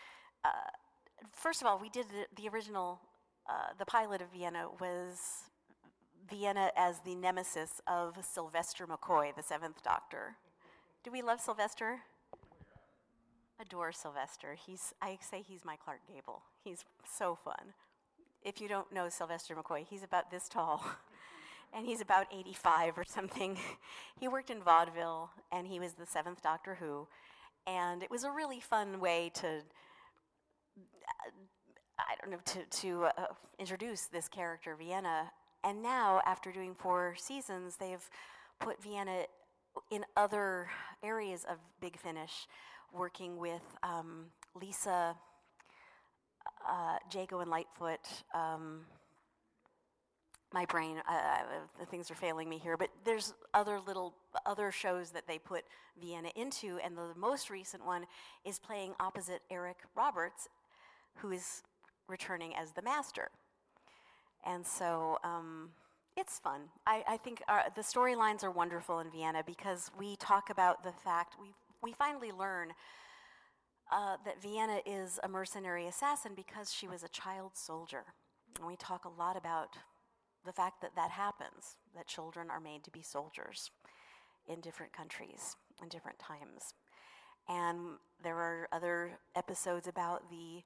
[0.44, 0.48] Uh,
[1.32, 3.00] first of all, we did the, the original,
[3.48, 5.50] uh, the pilot of Vienna was
[6.28, 10.36] Vienna as the nemesis of Sylvester McCoy, the seventh doctor.
[11.04, 12.00] Do we love Sylvester?
[13.60, 14.56] Adore Sylvester.
[14.66, 16.42] He's, I say he's my Clark Gable.
[16.62, 17.74] He's so fun.
[18.42, 20.84] If you don't know Sylvester McCoy, he's about this tall.
[21.72, 23.58] and he's about 85 or something.
[24.20, 27.06] he worked in vaudeville, and he was the seventh Doctor Who.
[27.66, 31.30] And it was a really fun way to, uh,
[31.98, 33.26] I don't know, to, to uh,
[33.58, 35.30] introduce this character, Vienna.
[35.64, 38.08] And now, after doing four seasons, they've
[38.60, 39.24] put Vienna
[39.90, 40.68] in other
[41.02, 42.46] areas of Big Finish,
[42.92, 45.16] working with um, Lisa,
[46.68, 47.98] uh, Jago, and Litefoot.
[48.34, 48.80] Um,
[50.52, 51.42] my brain, uh, uh,
[51.78, 54.14] the things are failing me here, but there's other little
[54.46, 55.64] other shows that they put
[56.00, 58.06] Vienna into, and the most recent one
[58.44, 60.48] is playing opposite Eric Roberts,
[61.16, 61.62] who is
[62.08, 63.30] returning as the master.
[64.44, 65.70] And so um,
[66.16, 66.62] it's fun.
[66.86, 70.92] I, I think our, the storylines are wonderful in Vienna because we talk about the
[70.92, 72.72] fact we we finally learn
[73.92, 78.04] uh, that Vienna is a mercenary assassin because she was a child soldier.
[78.58, 79.76] And we talk a lot about
[80.44, 83.70] the fact that that happens, that children are made to be soldiers
[84.48, 86.74] in different countries in different times.
[87.48, 90.62] And there are other episodes about the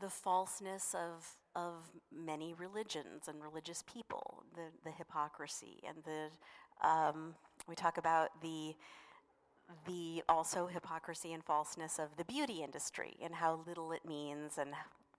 [0.00, 1.74] the falseness of of
[2.12, 7.34] many religions and religious people, the the hypocrisy and the um,
[7.68, 8.74] we talk about the
[9.86, 14.70] the also hypocrisy and falseness of the beauty industry and how little it means and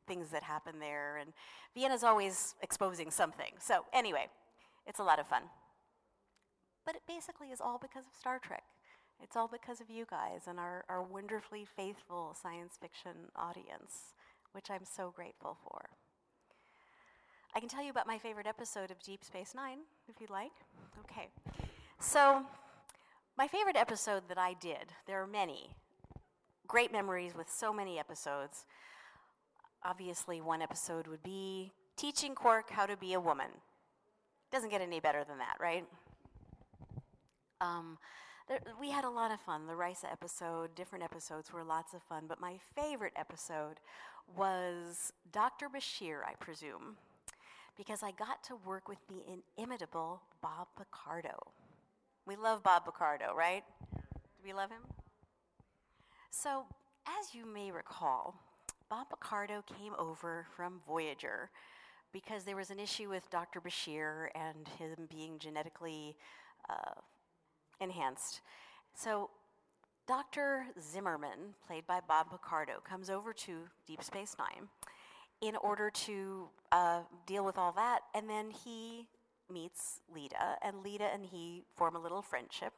[0.07, 1.17] things that happen there.
[1.17, 1.33] And
[1.73, 3.53] Vienna's always exposing something.
[3.59, 4.27] So, anyway,
[4.85, 5.43] it's a lot of fun.
[6.85, 8.63] But it basically is all because of Star Trek.
[9.21, 14.13] It's all because of you guys and our, our wonderfully faithful science fiction audience,
[14.55, 15.89] which I'm so grateful for.
[17.55, 20.51] I can tell you about my favorite episode of Deep Space Nine, if you'd like.
[21.01, 21.27] Okay.
[21.99, 22.43] So,
[23.37, 25.69] my favorite episode that I did, there are many,
[26.67, 28.65] great memories with so many episodes
[29.85, 33.47] obviously one episode would be teaching Quark how to be a woman.
[34.51, 35.85] Doesn't get any better than that, right?
[37.61, 37.97] Um,
[38.47, 39.67] there, we had a lot of fun.
[39.67, 43.79] The Risa episode, different episodes were lots of fun, but my favorite episode
[44.35, 45.67] was Dr.
[45.69, 46.97] Bashir, I presume,
[47.77, 49.21] because I got to work with the
[49.57, 51.37] inimitable Bob Picardo.
[52.25, 53.63] We love Bob Picardo, right?
[53.93, 54.81] Do we love him?
[56.31, 56.65] So,
[57.07, 58.35] as you may recall,
[58.89, 61.49] Bob Picardo came over from Voyager
[62.11, 63.59] because there was an issue with Dr.
[63.59, 66.15] Bashir and him being genetically
[66.69, 66.93] uh,
[67.79, 68.41] enhanced.
[68.93, 69.29] So
[70.07, 70.67] Dr.
[70.79, 74.67] Zimmerman, played by Bob Picardo, comes over to Deep Space Nine
[75.41, 79.07] in order to uh, deal with all that, and then he
[79.51, 82.73] meets Leeta, and Leeta and he form a little friendship.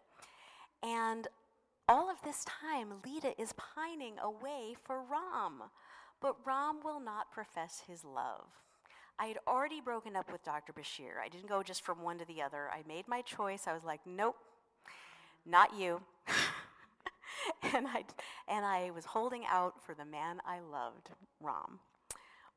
[0.83, 1.27] And
[1.88, 5.63] all of this time, Leeta is pining away for Rom.
[6.19, 8.45] But Rom will not profess his love.
[9.19, 10.73] I had already broken up with Dr.
[10.73, 11.21] Bashir.
[11.23, 12.69] I didn't go just from one to the other.
[12.71, 13.67] I made my choice.
[13.67, 14.36] I was like, nope,
[15.47, 16.01] not you.
[17.73, 18.03] and, I,
[18.47, 21.79] and I was holding out for the man I loved, Rom.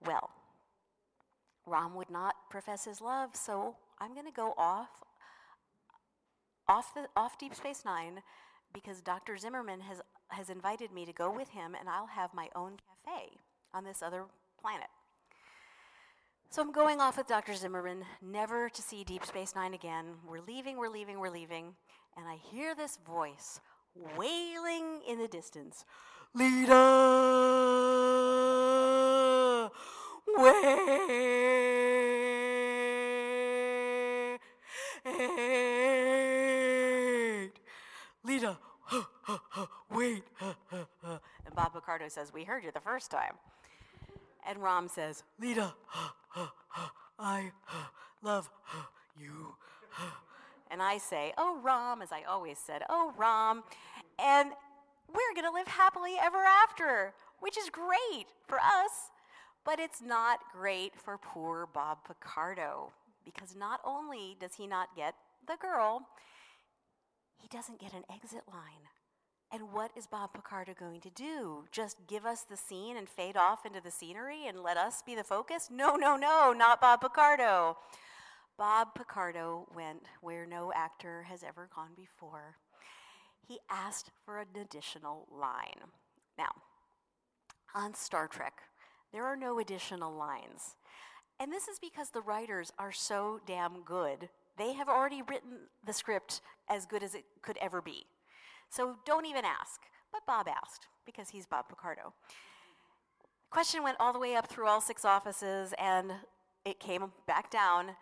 [0.04, 0.30] Well,
[1.66, 4.88] Rom would not profess his love, so I'm going to go off,
[6.68, 8.22] off, the, off Deep Space Nine
[8.72, 9.36] because Dr.
[9.36, 12.76] Zimmerman has, has invited me to go with him, and I'll have my own
[13.06, 13.36] cafe
[13.74, 14.24] on this other
[14.60, 14.88] planet.
[16.50, 17.54] So I'm going off with Dr.
[17.54, 20.06] Zimmerman, never to see Deep Space Nine again.
[20.26, 21.74] We're leaving, we're leaving, we're leaving.
[22.20, 23.60] And I hear this voice
[24.14, 25.86] wailing in the distance
[26.34, 26.90] Leeta!
[30.36, 31.12] Wait!
[38.22, 38.58] Leeta!
[39.90, 40.22] Wait!
[40.72, 43.36] and Bob Picardo says, We heard you the first time.
[44.46, 45.72] And Rom says, Leeta,
[47.18, 47.52] I
[48.22, 48.50] love
[49.18, 49.54] you.
[50.70, 53.64] And I say, Oh, Rom, as I always said, Oh, Rom.
[54.18, 54.50] And
[55.08, 59.10] we're going to live happily ever after, which is great for us.
[59.64, 62.92] But it's not great for poor Bob Picardo
[63.24, 65.14] because not only does he not get
[65.46, 66.06] the girl,
[67.38, 68.88] he doesn't get an exit line.
[69.52, 71.64] And what is Bob Picardo going to do?
[71.72, 75.16] Just give us the scene and fade off into the scenery and let us be
[75.16, 75.68] the focus?
[75.70, 77.76] No, no, no, not Bob Picardo.
[78.60, 82.56] Bob Picardo went where no actor has ever gone before.
[83.48, 85.88] He asked for an additional line.
[86.36, 86.50] Now,
[87.74, 88.52] on Star Trek,
[89.14, 90.76] there are no additional lines.
[91.40, 94.28] And this is because the writers are so damn good.
[94.58, 98.04] They have already written the script as good as it could ever be.
[98.68, 99.80] So don't even ask.
[100.12, 102.12] But Bob asked because he's Bob Picardo.
[103.48, 106.12] Question went all the way up through all six offices and
[106.66, 107.92] it came back down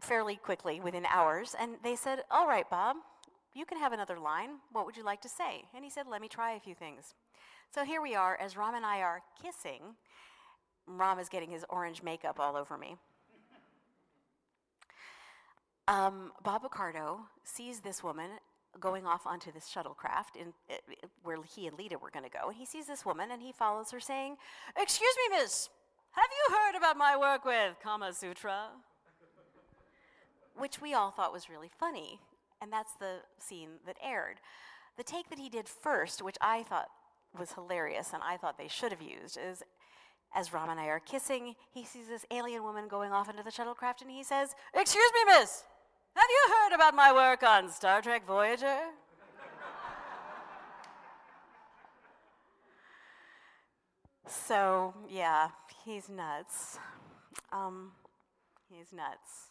[0.00, 1.54] fairly quickly within hours.
[1.58, 2.96] And they said, All right, Bob,
[3.54, 4.50] you can have another line.
[4.72, 5.64] What would you like to say?
[5.74, 7.14] And he said, Let me try a few things.
[7.74, 9.94] So here we are, as Rom and I are kissing.
[10.86, 12.96] Rom is getting his orange makeup all over me.
[15.86, 18.30] Um, Bob Picardo sees this woman
[18.78, 20.74] going off onto this shuttlecraft in, uh,
[21.22, 22.48] where he and Leeta were going to go.
[22.48, 24.36] And he sees this woman and he follows her saying,
[24.76, 25.68] Excuse me, miss,
[26.12, 28.68] have you heard about my work with Kama Sutra?
[30.56, 32.20] Which we all thought was really funny.
[32.60, 34.36] And that's the scene that aired.
[34.96, 36.88] The take that he did first, which I thought
[37.38, 39.62] was hilarious and I thought they should have used, is
[40.34, 43.50] as Rom and I are kissing, he sees this alien woman going off into the
[43.50, 45.64] shuttlecraft and he says, Excuse me, miss,
[46.14, 48.78] have you heard about my work on Star Trek Voyager?
[54.26, 55.48] so, yeah,
[55.84, 56.78] he's nuts.
[57.52, 57.92] Um,
[58.68, 59.49] he's nuts.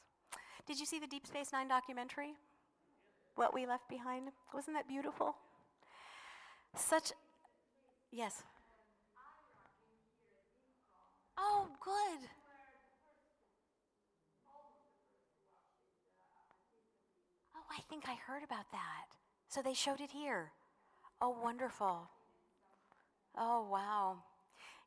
[0.70, 2.36] Did you see the Deep Space Nine documentary?
[3.34, 4.30] What We Left Behind?
[4.54, 5.36] Wasn't that beautiful?
[6.76, 7.12] Such,
[8.12, 8.44] yes.
[11.40, 12.30] Oh, good.
[17.56, 19.08] Oh, I think I heard about that.
[19.48, 20.52] So they showed it here.
[21.20, 22.12] Oh, wonderful.
[23.36, 24.18] Oh, wow.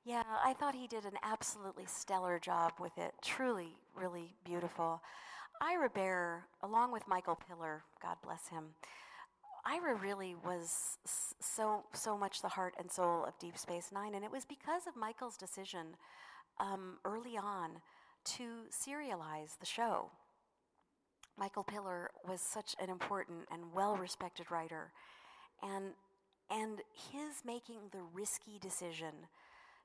[0.05, 3.15] Yeah, I thought he did an absolutely stellar job with it.
[3.21, 5.03] Truly, really beautiful.
[5.63, 8.75] Ira Behr, along with Michael Piller, God bless him,
[9.65, 10.99] Ira really was
[11.41, 14.89] so so much the heart and soul of Deep Space Nine, and it was because
[14.89, 15.97] of Michael's decision
[16.59, 17.81] um, early on
[18.25, 20.11] to serialize the show.
[21.39, 24.93] Michael Piller was such an important and well respected writer.
[25.63, 25.93] And,
[26.51, 26.81] and
[27.13, 29.15] his making the risky decision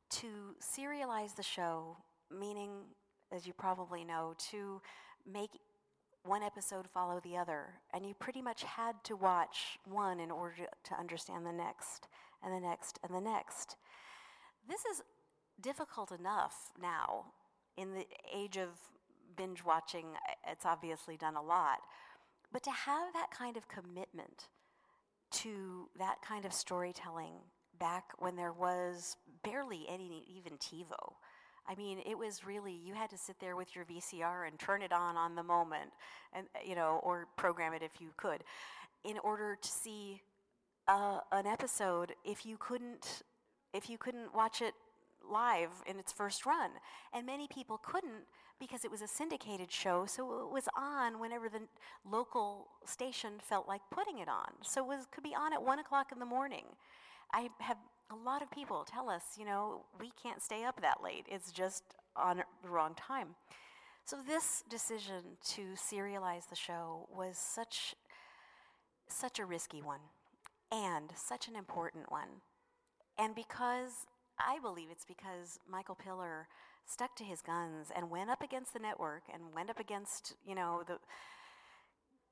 [0.09, 0.27] to
[0.59, 1.97] serialize the show,
[2.31, 2.71] meaning,
[3.31, 4.81] as you probably know, to
[5.31, 5.51] make
[6.27, 7.65] one episode follow the other.
[7.93, 12.07] And you pretty much had to watch one in order to understand the next,
[12.43, 13.77] and the next, and the next.
[14.67, 15.01] This is
[15.61, 17.25] difficult enough now
[17.77, 18.69] in the age of
[19.35, 20.05] binge watching,
[20.49, 21.79] it's obviously done a lot.
[22.51, 24.49] But to have that kind of commitment
[25.29, 27.33] to that kind of storytelling
[27.79, 31.13] back when there was barely any, even TiVo.
[31.67, 34.81] I mean, it was really, you had to sit there with your VCR and turn
[34.81, 35.91] it on on the moment,
[36.33, 38.43] and, you know, or program it if you could,
[39.03, 40.21] in order to see
[40.87, 43.23] uh, an episode if you couldn't,
[43.73, 44.73] if you couldn't watch it
[45.29, 46.71] live in its first run.
[47.13, 48.23] And many people couldn't
[48.59, 51.61] because it was a syndicated show, so it was on whenever the
[52.09, 54.51] local station felt like putting it on.
[54.61, 56.63] So it was, could be on at 1 o'clock in the morning.
[57.33, 57.77] I have
[58.11, 61.25] a lot of people tell us, you know, we can't stay up that late.
[61.29, 61.83] It's just
[62.15, 63.35] on the wrong time.
[64.05, 67.95] So this decision to serialize the show was such
[69.07, 69.99] such a risky one.
[70.71, 72.41] and such an important one.
[73.17, 74.05] And because
[74.39, 76.47] I believe it's because Michael Piller
[76.85, 80.55] stuck to his guns and went up against the network and went up against, you
[80.55, 80.99] know, the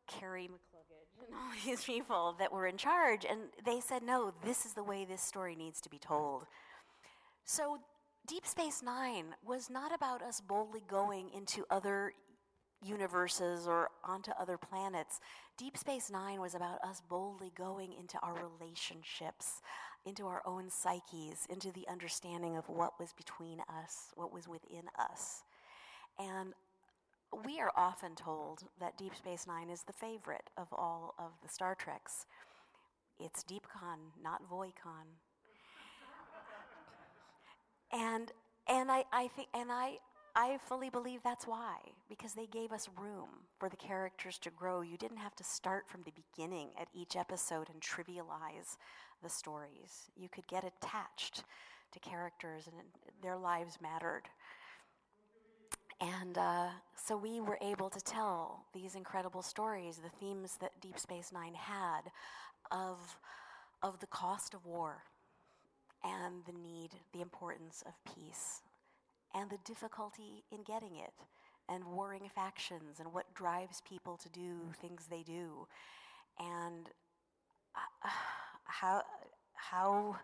[0.07, 0.74] Kerry McCluggage
[1.26, 3.26] and all these people that were in charge.
[3.30, 6.43] And they said, no, this is the way this story needs to be told.
[7.43, 7.80] So
[8.28, 12.13] Deep Space Nine was not about us boldly going into other
[12.84, 15.20] universes or onto other planets.
[15.57, 19.61] Deep Space Nine was about us boldly going into our relationships,
[20.05, 24.84] into our own psyches, into the understanding of what was between us, what was within
[24.97, 25.43] us.
[26.18, 26.53] And
[27.43, 31.49] we are often told that Deep Space Nine is the favorite of all of the
[31.49, 32.25] Star Treks.
[33.19, 35.07] It's DeepCon, not VoyCon.
[37.91, 38.31] and
[38.67, 39.97] and I, I think and I
[40.36, 41.77] I fully believe that's why,
[42.09, 44.81] because they gave us room for the characters to grow.
[44.81, 48.75] You didn't have to start from the beginning at each episode and trivialize
[49.23, 50.11] the stories.
[50.17, 51.45] You could get attached
[51.93, 52.75] to characters, and
[53.23, 54.23] their lives mattered.
[56.01, 60.99] And uh, so we were able to tell these incredible stories, the themes that Deep
[60.99, 62.01] Space Nine had
[62.71, 63.17] of,
[63.81, 65.03] of the cost of war
[66.03, 68.61] and the need, the importance of peace
[69.33, 71.13] and the difficulty in getting it,
[71.67, 75.67] and warring factions, and what drives people to do things they do,
[76.39, 76.89] and
[77.75, 78.09] uh,
[78.63, 79.01] how,
[79.53, 80.15] how,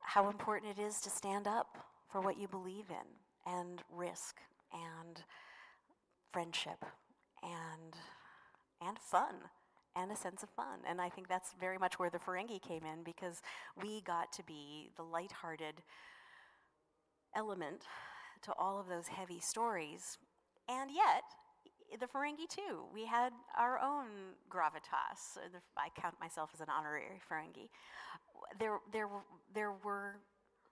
[0.00, 1.78] how important it is to stand up
[2.08, 4.36] for what you believe in, and risk,
[4.72, 5.22] and
[6.32, 6.84] friendship,
[7.42, 7.94] and,
[8.80, 9.34] and fun
[9.94, 10.80] and a sense of fun.
[10.88, 13.42] And I think that's very much where the Ferengi came in because
[13.82, 15.82] we got to be the lighthearted
[17.36, 17.84] element
[18.42, 20.18] to all of those heavy stories.
[20.68, 21.24] And yet,
[22.00, 22.84] the Ferengi too.
[22.92, 24.06] We had our own
[24.50, 25.38] gravitas.
[25.76, 27.68] I count myself as an honorary Ferengi.
[28.58, 29.08] There, there,
[29.54, 30.16] there were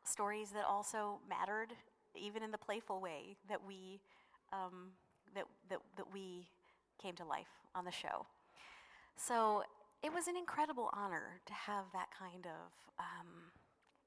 [0.04, 1.74] stories that also mattered,
[2.16, 4.00] even in the playful way that we,
[4.52, 4.90] um,
[5.34, 6.48] that, that, that we
[7.00, 8.26] came to life on the show.
[9.16, 9.62] So
[10.02, 13.52] it was an incredible honor to have that kind of, um,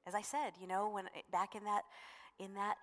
[0.07, 1.83] as I said, you know, when back in that,
[2.39, 2.75] in that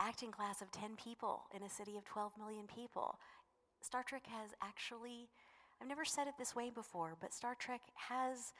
[0.00, 3.18] acting class of 10 people in a city of 12 million people.
[3.80, 5.28] Star Trek has actually,
[5.80, 8.52] I've never said it this way before, but Star Trek has,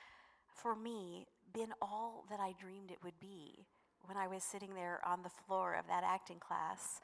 [0.47, 3.65] for me, been all that I dreamed it would be
[4.09, 6.99] when I was sitting there on the floor of that acting class,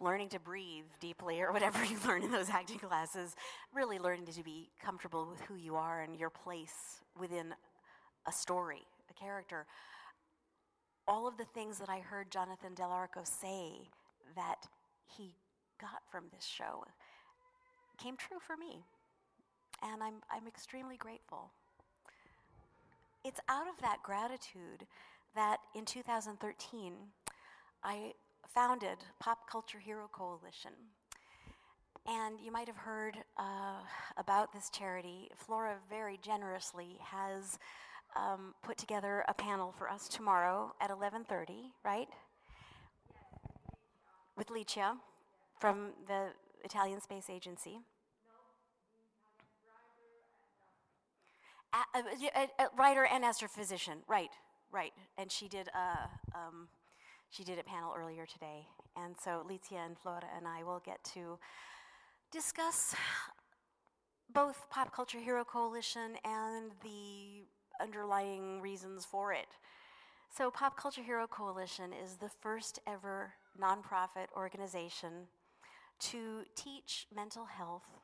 [0.00, 3.34] learning to breathe deeply or whatever you learn in those acting classes,
[3.72, 7.54] really learning to be comfortable with who you are and your place within
[8.26, 9.64] a story, a character
[11.06, 13.88] all of the things that I heard Jonathan Del Arco say
[14.36, 14.66] that
[15.06, 15.34] he
[15.80, 16.84] got from this show
[18.02, 18.84] came true for me.
[19.82, 21.50] And I'm, I'm extremely grateful.
[23.24, 24.86] It's out of that gratitude
[25.34, 26.92] that in 2013,
[27.82, 28.12] I
[28.54, 30.72] founded Pop Culture Hero Coalition.
[32.06, 33.80] And you might have heard uh,
[34.16, 35.30] about this charity.
[35.36, 37.58] Flora very generously has
[38.14, 42.08] um, put together a panel for us tomorrow at 11:30, right?
[44.36, 44.96] With Licia
[45.58, 46.28] from the
[46.62, 47.80] Italian Space Agency.
[51.72, 54.30] A, a, a, writer and astrophysician, right,
[54.74, 56.68] right, and she did a um,
[57.30, 58.66] she did a panel earlier today,
[58.96, 61.38] and so Licia and Flora and I will get to
[62.30, 62.94] discuss
[64.34, 67.44] both Pop Culture Hero Coalition and the
[67.80, 69.46] underlying reasons for it.
[70.36, 75.28] So, Pop Culture Hero Coalition is the first ever nonprofit organization
[76.00, 78.00] to teach mental health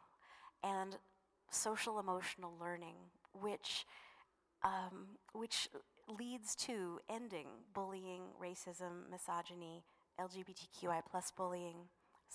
[0.62, 0.96] and
[1.50, 2.94] social emotional learning,
[3.32, 3.84] which,
[4.62, 5.68] um, which
[6.18, 9.84] leads to ending bullying, racism, misogyny,
[10.20, 11.76] LGBTQI plus bullying,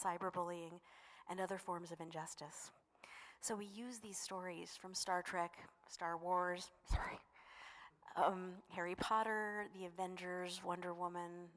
[0.01, 0.79] cyberbullying,
[1.29, 2.71] and other forms of injustice.
[3.41, 5.53] So we use these stories from Star Trek,
[5.89, 7.19] Star Wars, sorry,
[8.15, 11.49] um, Harry Potter, The Avengers, Wonder Woman.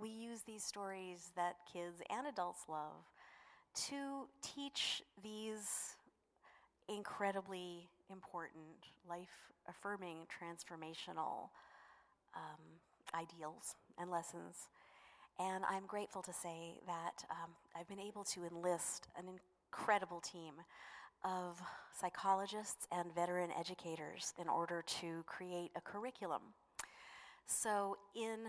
[0.00, 3.04] We use these stories that kids and adults love
[3.88, 5.96] to teach these
[6.88, 11.50] incredibly important, life affirming, transformational
[12.34, 12.60] um,
[13.14, 14.68] ideals and lessons.
[15.38, 20.54] And I'm grateful to say that um, I've been able to enlist an incredible team
[21.24, 21.60] of
[21.98, 26.42] psychologists and veteran educators in order to create a curriculum.
[27.46, 28.40] So, in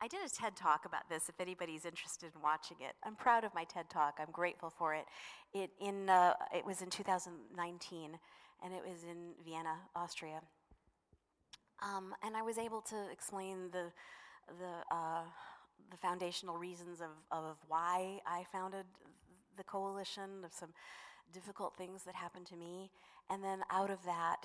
[0.00, 1.28] I did a TED talk about this.
[1.28, 4.18] If anybody's interested in watching it, I'm proud of my TED talk.
[4.20, 5.04] I'm grateful for it.
[5.54, 8.18] It in uh, it was in 2019,
[8.62, 10.40] and it was in Vienna, Austria.
[11.82, 13.92] Um, and I was able to explain the,
[14.48, 15.22] the, uh,
[15.90, 18.86] the foundational reasons of, of why I founded
[19.56, 20.70] the coalition, of some
[21.32, 22.90] difficult things that happened to me.
[23.30, 24.44] And then out of that,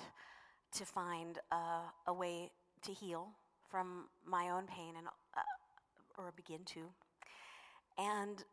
[0.72, 2.50] to find uh, a way
[2.82, 3.28] to heal
[3.68, 5.40] from my own pain and uh,
[6.18, 6.80] or begin to
[7.98, 8.44] and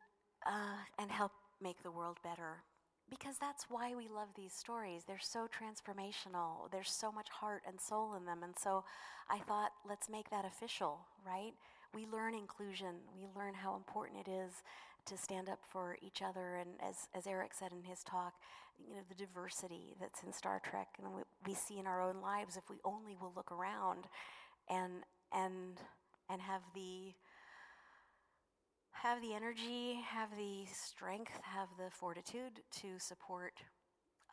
[0.46, 1.32] uh, and help
[1.62, 2.64] make the world better
[3.10, 5.04] because that's why we love these stories.
[5.08, 6.72] They're so transformational.
[6.72, 8.44] There's so much heart and soul in them.
[8.44, 8.84] And so
[9.30, 11.54] i thought let's make that official right?
[11.94, 12.96] We learn inclusion.
[13.16, 14.64] We learn how important it is
[15.06, 16.56] to stand up for each other.
[16.58, 18.34] And as, as eric said in his talk
[18.88, 22.22] you know the diversity that's in star trek and we, we see in our own
[22.22, 24.06] lives if we only will look around
[24.70, 25.04] and
[25.34, 25.82] and
[26.30, 27.14] and have the
[29.04, 33.54] have the energy, have the strength, have the fortitude to support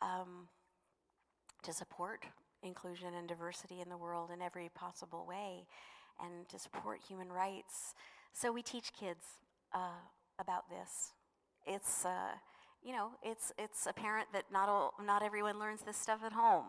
[0.01, 0.47] um,
[1.63, 2.25] to support
[2.63, 5.65] inclusion and diversity in the world in every possible way,
[6.23, 7.95] and to support human rights.
[8.33, 9.25] So we teach kids
[9.73, 10.01] uh,
[10.39, 11.13] about this.
[11.65, 12.33] It's uh,
[12.83, 16.65] you know it's it's apparent that not all, not everyone learns this stuff at home.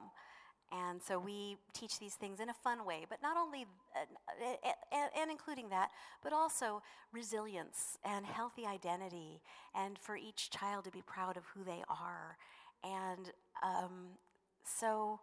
[0.73, 5.31] And so we teach these things in a fun way, but not only, uh, and,
[5.31, 5.91] including that,
[6.25, 9.41] but also resilience and healthy identity,
[9.75, 12.37] and for each child to be proud of who they are.
[12.83, 13.31] And
[13.62, 14.19] um,
[14.64, 15.21] so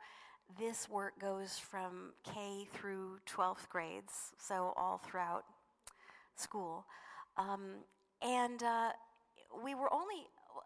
[0.58, 5.44] this work goes from K through 12th grades, so all throughout
[6.36, 6.86] school.
[7.38, 7.84] Um,
[8.22, 8.92] and uh,
[9.64, 10.62] we were only, uh,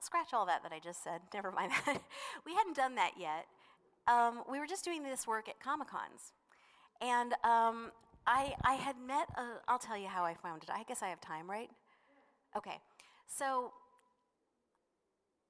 [0.00, 2.02] scratch all that that I just said, never mind that.
[2.44, 3.46] we hadn't done that yet
[4.08, 6.32] um, we were just doing this work at Comic Cons.
[7.00, 7.92] And um,
[8.26, 9.28] I, I had met,
[9.68, 10.70] I'll tell you how I found it.
[10.72, 11.70] I guess I have time, right?
[12.56, 12.80] Okay.
[13.26, 13.72] So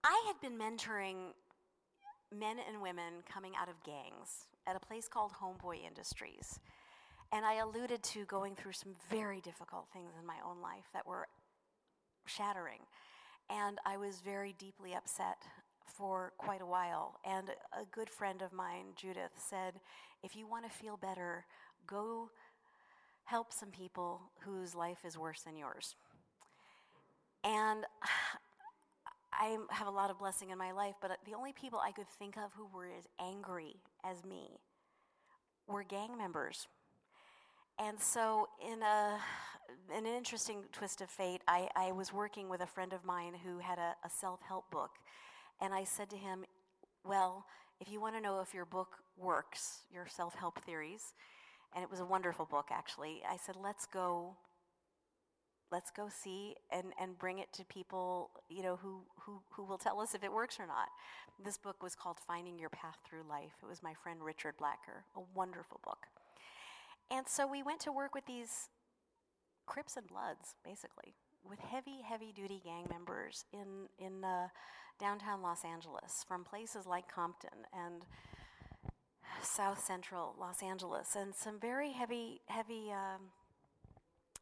[0.04, 1.32] I had been mentoring
[2.36, 6.60] men and women coming out of gangs at a place called Homeboy Industries.
[7.32, 11.06] And I alluded to going through some very difficult things in my own life that
[11.06, 11.26] were
[12.26, 12.80] shattering.
[13.50, 15.38] And I was very deeply upset
[15.96, 17.18] for quite a while.
[17.24, 19.74] And a good friend of mine, Judith, said,
[20.22, 21.44] if you want to feel better,
[21.86, 22.30] go
[23.24, 25.94] help some people whose life is worse than yours.
[27.44, 27.84] And
[29.32, 32.08] I have a lot of blessing in my life, but the only people I could
[32.18, 34.58] think of who were as angry as me
[35.68, 36.66] were gang members.
[37.78, 39.18] And so, in, a,
[39.94, 43.58] an interesting twist of fate, I, I was working with a friend of mine who
[43.58, 44.90] had a, a self help book
[45.60, 46.44] and I said to him,
[47.04, 47.44] Well,
[47.80, 51.14] if you want to know if your book works, your self help theories,
[51.74, 54.36] and it was a wonderful book actually, I said, Let's go.
[55.70, 59.76] Let's go see and, and bring it to people, you know, who, who, who will
[59.76, 60.88] tell us if it works or not.
[61.44, 63.52] This book was called Finding Your Path Through Life.
[63.62, 66.06] It was my friend Richard Blacker, a wonderful book.
[67.10, 68.70] And so we went to work with these
[69.66, 71.14] Crips and Bloods, basically,
[71.48, 74.48] with heavy, heavy duty gang members in, in uh,
[74.98, 78.04] downtown Los Angeles from places like Compton and
[79.42, 83.22] South Central Los Angeles, and some very heavy, heavy, um,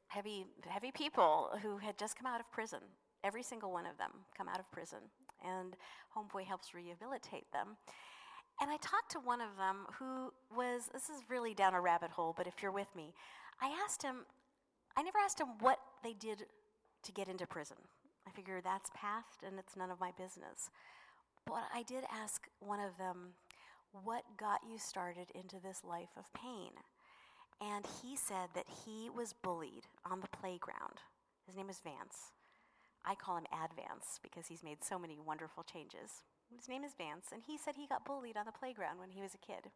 [0.09, 2.81] heavy, heavy people who had just come out of prison.
[3.23, 5.01] Every single one of them come out of prison,
[5.45, 5.77] and
[6.17, 7.77] Homeboy helps rehabilitate them.
[8.61, 12.11] And I talked to one of them who was, this is really down a rabbit
[12.11, 13.13] hole, but if you're with me,
[13.61, 14.25] I asked him,
[14.97, 16.47] I never asked him what they did
[17.07, 17.77] to get into prison.
[18.27, 20.71] I figure that's past and it's none of my business.
[21.47, 23.35] But I did ask one of them,
[23.93, 26.73] What got you started into this life of pain?
[27.61, 31.01] And he said that he was bullied on the playground.
[31.47, 32.33] His name is Vance.
[33.05, 36.25] I call him Advance because he's made so many wonderful changes.
[36.55, 39.23] His name is Vance, and he said he got bullied on the playground when he
[39.23, 39.71] was a kid.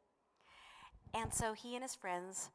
[1.15, 2.51] And so he and his friends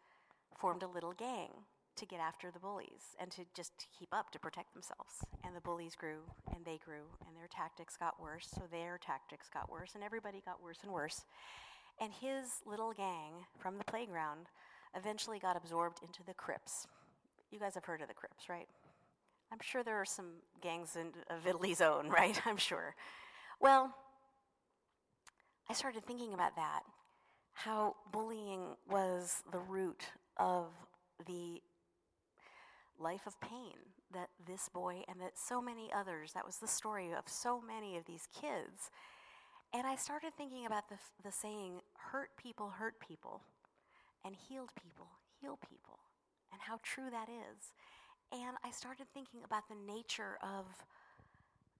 [0.59, 1.63] formed a little gang
[1.95, 5.23] to get after the bullies and to just keep up to protect themselves.
[5.43, 6.19] And the bullies grew
[6.53, 10.41] and they grew and their tactics got worse, so their tactics got worse and everybody
[10.45, 11.25] got worse and worse.
[11.99, 14.47] And his little gang from the playground
[14.95, 16.87] eventually got absorbed into the Crips.
[17.51, 18.67] You guys have heard of the Crips, right?
[19.51, 22.39] I'm sure there are some gangs in, of Italy's own, right?
[22.45, 22.95] I'm sure.
[23.59, 23.93] Well,
[25.69, 26.81] I started thinking about that,
[27.53, 30.03] how bullying was the root
[30.37, 30.67] of
[31.25, 31.61] the
[32.99, 33.75] life of pain
[34.13, 37.97] that this boy and that so many others, that was the story of so many
[37.97, 38.91] of these kids.
[39.73, 43.41] And I started thinking about the, the saying, hurt people hurt people,
[44.23, 45.07] and healed people
[45.45, 45.99] heal people,
[46.51, 47.73] and how true that is.
[48.31, 50.65] And I started thinking about the nature of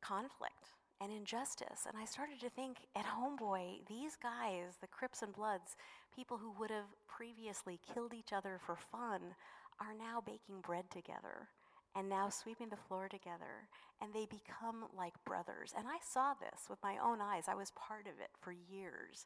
[0.01, 1.86] conflict and injustice.
[1.88, 5.76] And I started to think at Homeboy, these guys, the Crips and Bloods,
[6.16, 9.36] people who would have previously killed each other for fun,
[9.80, 11.49] are now baking bread together
[11.95, 13.69] and now sweeping the floor together.
[14.01, 15.73] And they become like brothers.
[15.78, 17.45] And I saw this with my own eyes.
[17.47, 19.26] I was part of it for years.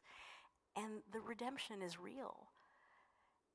[0.76, 2.46] And the redemption is real.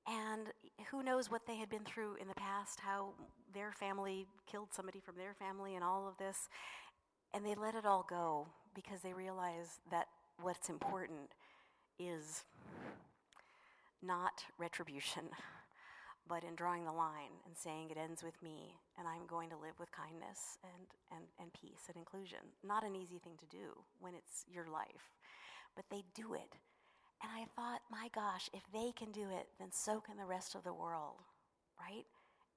[0.07, 0.47] And
[0.91, 3.13] who knows what they had been through in the past, how
[3.53, 6.49] their family killed somebody from their family, and all of this.
[7.33, 10.07] And they let it all go because they realize that
[10.41, 11.33] what's important
[11.97, 12.43] is
[14.03, 15.23] not retribution,
[16.27, 19.57] but in drawing the line and saying it ends with me and I'm going to
[19.57, 22.39] live with kindness and, and, and peace and inclusion.
[22.63, 25.13] Not an easy thing to do when it's your life,
[25.75, 26.57] but they do it
[27.23, 30.55] and I thought, my gosh, if they can do it, then so can the rest
[30.55, 31.15] of the world,
[31.79, 32.05] right?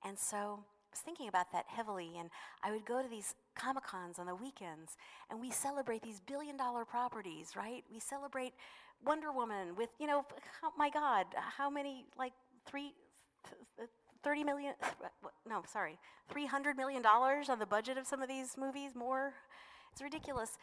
[0.04, 2.30] And so I was thinking about that heavily, and
[2.62, 4.96] I would go to these Comic Cons on the weekends,
[5.30, 7.84] and we celebrate these billion dollar properties, right?
[7.92, 8.52] We celebrate
[9.04, 10.24] Wonder Woman with, you know,
[10.62, 12.32] oh my God, how many, like
[12.66, 12.92] three,
[14.22, 14.74] 30 million,
[15.48, 15.98] no, sorry,
[16.32, 19.34] $300 million on the budget of some of these movies, more?
[19.92, 20.58] It's ridiculous.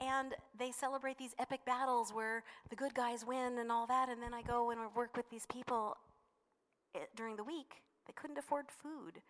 [0.00, 4.08] And they celebrate these epic battles where the good guys win and all that.
[4.08, 5.96] And then I go and work with these people
[6.94, 7.82] it, eh, during the week.
[8.06, 9.20] They couldn't afford food.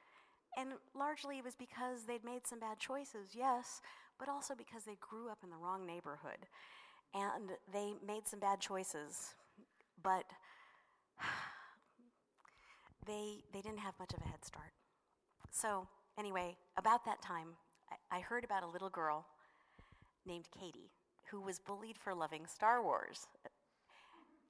[0.56, 3.80] And largely it was because they'd made some bad choices, yes,
[4.18, 6.46] but also because they grew up in the wrong neighborhood.
[7.14, 9.34] And they made some bad choices,
[10.02, 10.24] but
[13.08, 14.72] they, they didn't have much of a head start.
[15.50, 15.88] So,
[16.18, 17.48] anyway, about that time,
[17.90, 19.26] I, I heard about a little girl
[20.26, 20.90] named Katie,
[21.30, 23.26] who was bullied for loving Star Wars.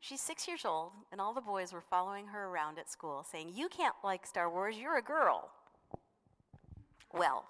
[0.00, 3.52] She's six years old, and all the boys were following her around at school saying,
[3.54, 5.50] You can't like Star Wars, you're a girl.
[7.12, 7.44] Well,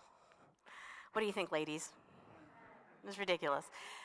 [1.12, 1.90] what do you think, ladies?
[3.02, 3.64] It was ridiculous.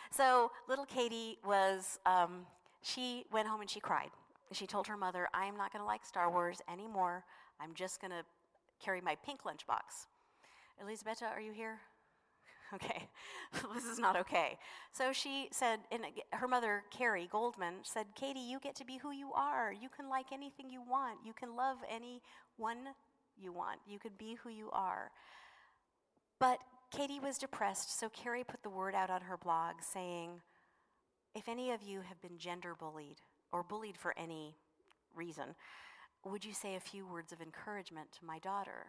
[0.09, 2.45] So little Katie was, um,
[2.81, 4.09] she went home and she cried.
[4.53, 7.23] She told her mother, I am not going to like Star Wars anymore.
[7.59, 8.23] I'm just going to
[8.83, 10.07] carry my pink lunchbox.
[10.81, 11.79] Elisabetta, are you here?
[12.73, 13.07] okay,
[13.73, 14.57] this is not okay.
[14.91, 19.11] So she said, and her mother, Carrie Goldman, said, Katie, you get to be who
[19.11, 19.71] you are.
[19.71, 21.19] You can like anything you want.
[21.25, 22.93] You can love anyone
[23.37, 23.79] you want.
[23.87, 25.11] You can be who you are.
[26.39, 26.59] But
[26.95, 30.41] Katie was depressed, so Carrie put the word out on her blog saying,
[31.35, 33.21] if any of you have been gender bullied
[33.53, 34.57] or bullied for any
[35.15, 35.55] reason,
[36.25, 38.87] would you say a few words of encouragement to my daughter?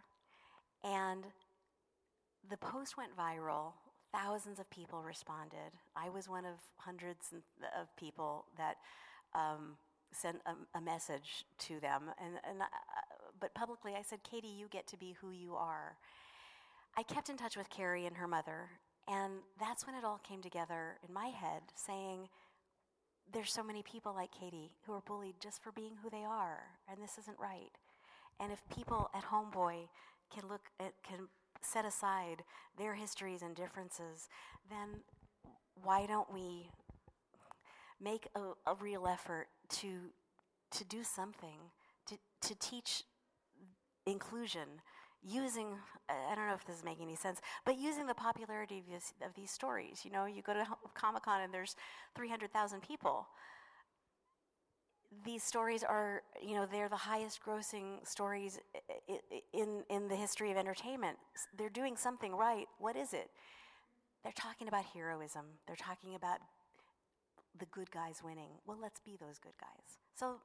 [0.83, 1.25] And
[2.49, 3.75] the post went viral.
[4.13, 5.79] Thousands of people responded.
[5.97, 7.35] I was one of hundreds
[7.79, 8.77] of people that
[9.35, 9.77] um,
[10.13, 12.03] sent a, a, message to them.
[12.19, 12.67] And, and uh,
[13.41, 15.97] but publicly, I said, Katie, you get to be who you are.
[16.97, 18.71] I kept in touch with Carrie and her mother,
[19.09, 22.29] and that's when it all came together in my head, saying,
[23.35, 26.61] there's so many people like Katie who are bullied just for being who they are,
[26.89, 27.73] and this isn't right.
[28.41, 29.89] And if people at Homeboy
[30.33, 31.29] can look at, can
[31.61, 32.45] set aside
[32.79, 34.29] their histories and differences,
[34.71, 35.01] then
[35.83, 36.71] why don't we
[38.01, 40.11] make a, a real effort to,
[40.71, 41.59] to do something,
[42.07, 43.03] to, to teach
[44.07, 44.69] inclusion
[45.27, 45.69] using
[46.09, 49.13] i don't know if this is making any sense but using the popularity of, this,
[49.25, 51.77] of these stories you know you go to comic-con and there's
[52.15, 53.27] 300000 people
[55.25, 58.59] these stories are, you know, they're the highest grossing stories
[59.53, 61.19] in, in the history of entertainment.
[61.57, 62.67] They're doing something right.
[62.79, 63.31] What is it?
[64.23, 65.45] They're talking about heroism.
[65.67, 66.39] They're talking about
[67.59, 68.51] the good guys winning.
[68.67, 69.99] Well, let's be those good guys.
[70.15, 70.37] So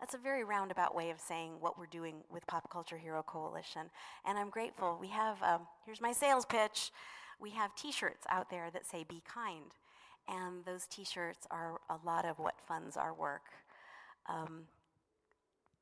[0.00, 3.90] that's a very roundabout way of saying what we're doing with Pop Culture Hero Coalition.
[4.24, 4.96] And I'm grateful.
[4.98, 6.90] We have, um, here's my sales pitch.
[7.38, 9.72] We have t shirts out there that say, Be kind.
[10.26, 13.42] And those t shirts are a lot of what funds our work.
[14.26, 14.62] Um,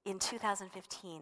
[0.05, 1.21] in 2015,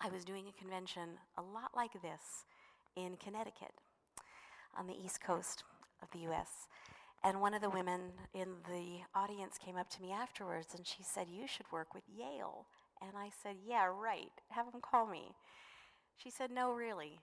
[0.00, 2.46] I was doing a convention a lot like this
[2.96, 3.72] in Connecticut
[4.78, 5.64] on the east coast
[6.02, 6.68] of the US.
[7.24, 11.02] And one of the women in the audience came up to me afterwards and she
[11.02, 12.66] said, You should work with Yale.
[13.02, 14.30] And I said, Yeah, right.
[14.50, 15.34] Have them call me.
[16.16, 17.18] She said, No, really.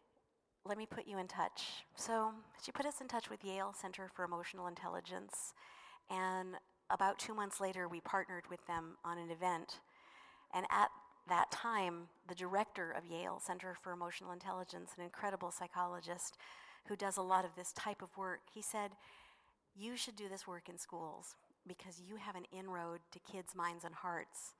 [0.65, 1.85] Let me put you in touch.
[1.95, 2.31] So
[2.63, 5.53] she put us in touch with Yale Center for Emotional Intelligence.
[6.09, 6.55] And
[6.89, 9.79] about two months later, we partnered with them on an event.
[10.53, 10.89] And at
[11.27, 16.37] that time, the director of Yale Center for Emotional Intelligence, an incredible psychologist
[16.87, 18.91] who does a lot of this type of work, he said,
[19.75, 21.35] You should do this work in schools
[21.67, 24.53] because you have an inroad to kids' minds and hearts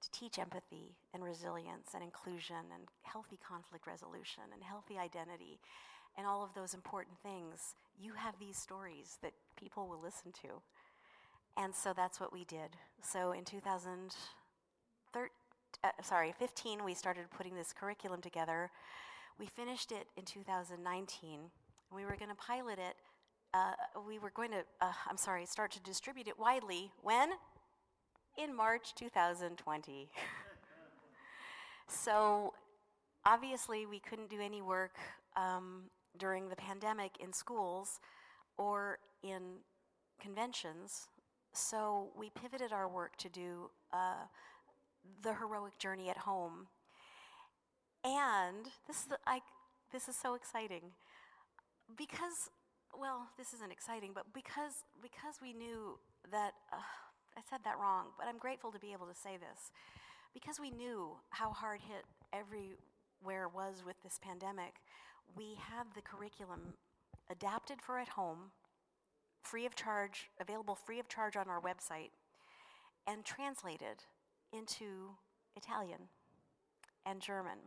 [0.00, 5.58] to teach empathy and resilience and inclusion and healthy conflict resolution and healthy identity.
[6.16, 10.62] and all of those important things, you have these stories that people will listen to.
[11.56, 12.70] And so that's what we did.
[13.02, 15.30] So in 2013,
[15.82, 18.70] uh, sorry, 15, we started putting this curriculum together.
[19.38, 21.40] We finished it in 2019.
[21.92, 22.96] We were going to pilot it.
[23.54, 23.70] Uh,
[24.08, 26.90] we were going to, uh, I'm sorry, start to distribute it widely.
[27.02, 27.30] When?
[28.36, 30.10] In March 2020.
[31.88, 32.52] so
[33.24, 34.96] obviously, we couldn't do any work
[35.36, 35.82] um,
[36.18, 38.00] during the pandemic in schools
[38.58, 39.60] or in
[40.20, 41.06] conventions.
[41.52, 44.26] So we pivoted our work to do uh,
[45.22, 46.66] the heroic journey at home.
[48.02, 49.42] And this is, the, I,
[49.92, 50.90] this is so exciting
[51.96, 52.50] because,
[52.98, 55.98] well, this isn't exciting, but because, because we knew
[56.30, 56.76] that, uh,
[57.36, 59.70] I said that wrong, but I'm grateful to be able to say this.
[60.32, 64.82] Because we knew how hard hit everywhere was with this pandemic,
[65.36, 66.74] we have the curriculum
[67.30, 68.50] adapted for at home,
[69.42, 72.10] free of charge, available free of charge on our website,
[73.06, 74.04] and translated
[74.52, 75.10] into
[75.56, 76.08] Italian
[77.06, 77.58] and German.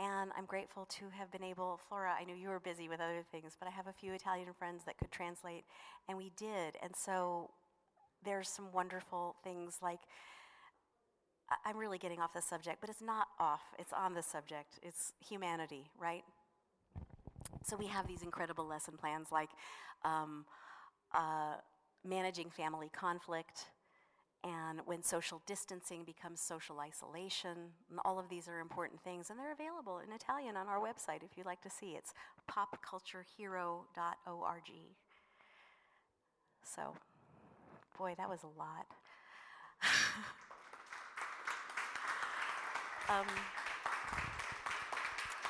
[0.00, 3.22] And I'm grateful to have been able, Flora, I know you were busy with other
[3.30, 5.64] things, but I have a few Italian friends that could translate,
[6.08, 6.76] and we did.
[6.82, 7.50] And so
[8.24, 10.00] there's some wonderful things like,
[11.66, 14.78] I'm really getting off the subject, but it's not off, it's on the subject.
[14.82, 16.22] It's humanity, right?
[17.66, 19.50] So we have these incredible lesson plans like
[20.04, 20.46] um,
[21.12, 21.56] uh,
[22.04, 23.66] managing family conflict,
[24.42, 27.74] and when social distancing becomes social isolation.
[28.04, 31.36] all of these are important things, and they're available in Italian on our website if
[31.36, 31.94] you'd like to see.
[31.96, 32.12] It's
[32.50, 34.70] popculturehero.org.
[36.62, 36.94] So,
[37.98, 38.86] boy, that was a lot.
[43.08, 43.26] um,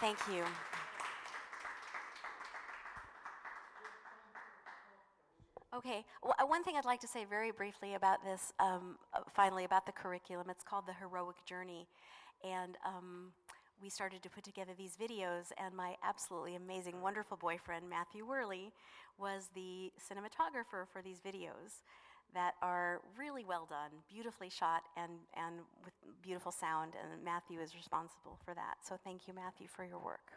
[0.00, 0.44] thank you.
[5.72, 9.20] Okay, well, uh, one thing I'd like to say very briefly about this, um, uh,
[9.32, 10.50] finally, about the curriculum.
[10.50, 11.86] It's called The Heroic Journey.
[12.42, 13.32] And um,
[13.80, 18.72] we started to put together these videos, and my absolutely amazing, wonderful boyfriend, Matthew Worley,
[19.16, 21.82] was the cinematographer for these videos
[22.34, 26.94] that are really well done, beautifully shot, and, and with beautiful sound.
[27.00, 28.78] And Matthew is responsible for that.
[28.82, 30.32] So thank you, Matthew, for your work.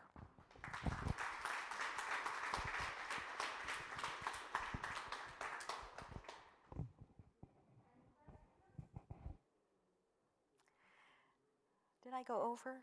[12.04, 12.78] Did I go over?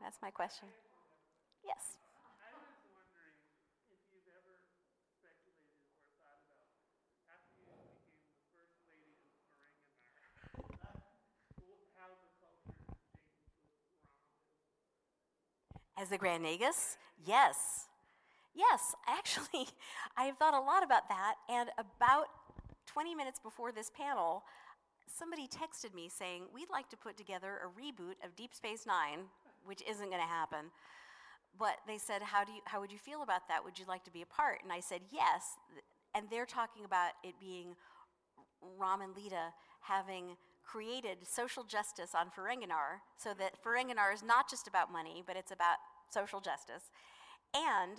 [0.00, 0.68] That's my question.
[1.64, 1.96] Yes.
[15.98, 16.96] As the Grand Nagus?
[17.26, 17.88] Yes.
[18.54, 19.66] Yes, actually,
[20.16, 21.34] I've thought a lot about that.
[21.50, 22.26] And about
[22.86, 24.44] 20 minutes before this panel,
[25.06, 29.26] somebody texted me saying, We'd like to put together a reboot of Deep Space Nine,
[29.64, 30.70] which isn't going to happen.
[31.58, 33.64] But they said, how, do you, how would you feel about that?
[33.64, 34.60] Would you like to be a part?
[34.62, 35.56] And I said, Yes.
[36.16, 37.74] And they're talking about it being
[38.78, 44.66] Rom and Leeta having created social justice on Ferenginar so that Ferenginar is not just
[44.66, 45.76] about money, but it's about
[46.08, 46.84] social justice.
[47.54, 47.98] And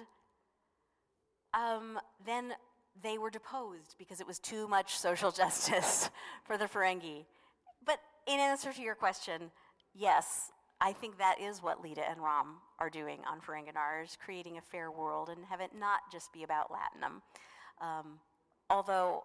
[1.54, 2.54] um, then
[3.02, 6.10] they were deposed because it was too much social justice
[6.44, 7.26] for the Ferengi.
[7.86, 9.52] But in answer to your question,
[9.94, 14.58] yes, I think that is what Leeta and Rom are doing on Ferenginar, is creating
[14.58, 17.22] a fair world and have it not just be about Latinum.
[17.82, 18.20] Um,
[18.70, 19.24] although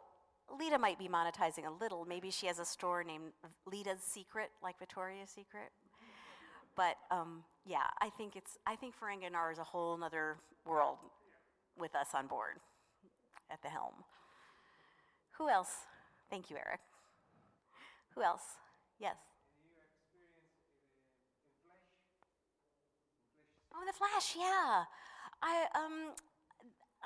[0.59, 2.05] Leeta might be monetizing a little.
[2.05, 3.33] Maybe she has a store named
[3.67, 5.71] Leeta's Secret, like Victoria's Secret.
[6.77, 8.59] But um, yeah, I think it's.
[8.67, 10.99] I think Ferenginar is a whole other world
[11.79, 12.59] with us on board
[13.51, 13.95] at the helm.
[15.39, 15.87] Who else?
[16.31, 16.81] Thank you, Eric.
[18.15, 18.43] Who else?
[18.99, 19.17] Yes.
[23.75, 24.85] Oh, The Flash, yeah.
[25.43, 26.13] I um,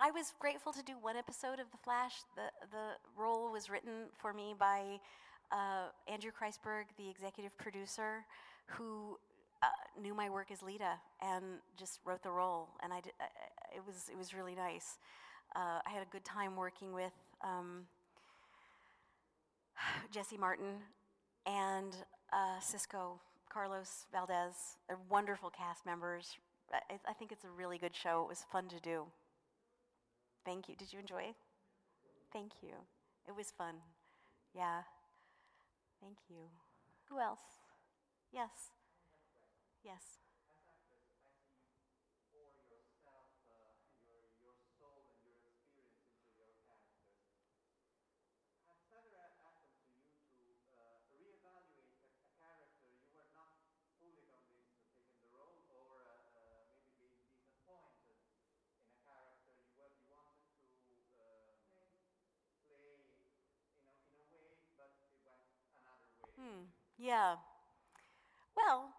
[0.01, 2.15] I was grateful to do one episode of The Flash.
[2.37, 4.99] The the role was written for me by
[5.53, 8.25] uh, Andrew Kreisberg, the executive producer,
[8.67, 9.19] who
[9.63, 11.45] uh, knew my work as Leeta and
[11.77, 14.99] just wrote the role, and I it was it was really nice.
[15.55, 17.83] Uh, I had a good time working with um,
[20.13, 20.83] Jesse Martin
[21.47, 21.95] and
[22.33, 23.21] uh, Cisco,
[23.53, 24.79] Carlos Valdes.
[24.89, 26.37] They're wonderful cast members.
[26.73, 28.23] I, I think it's a really good show.
[28.23, 29.05] It was fun to do.
[30.45, 30.75] Thank you.
[30.77, 31.37] Did you enjoy it?
[32.33, 32.75] Thank you.
[33.29, 33.75] It was fun.
[34.55, 34.81] Yeah.
[36.01, 36.51] Thank you.
[37.09, 37.39] Who else?
[38.33, 38.51] Yes.
[39.85, 40.24] Yes.
[66.45, 66.65] Hmm,
[66.99, 67.37] yeah.
[68.57, 68.91] Well,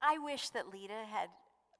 [0.00, 1.28] I wish that Leeta had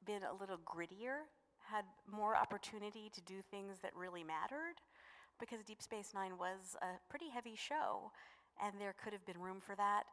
[0.07, 1.26] been a little grittier,
[1.70, 4.82] had more opportunity to do things that really mattered,
[5.38, 8.11] because Deep Space Nine was a pretty heavy show,
[8.62, 10.05] and there could have been room for that.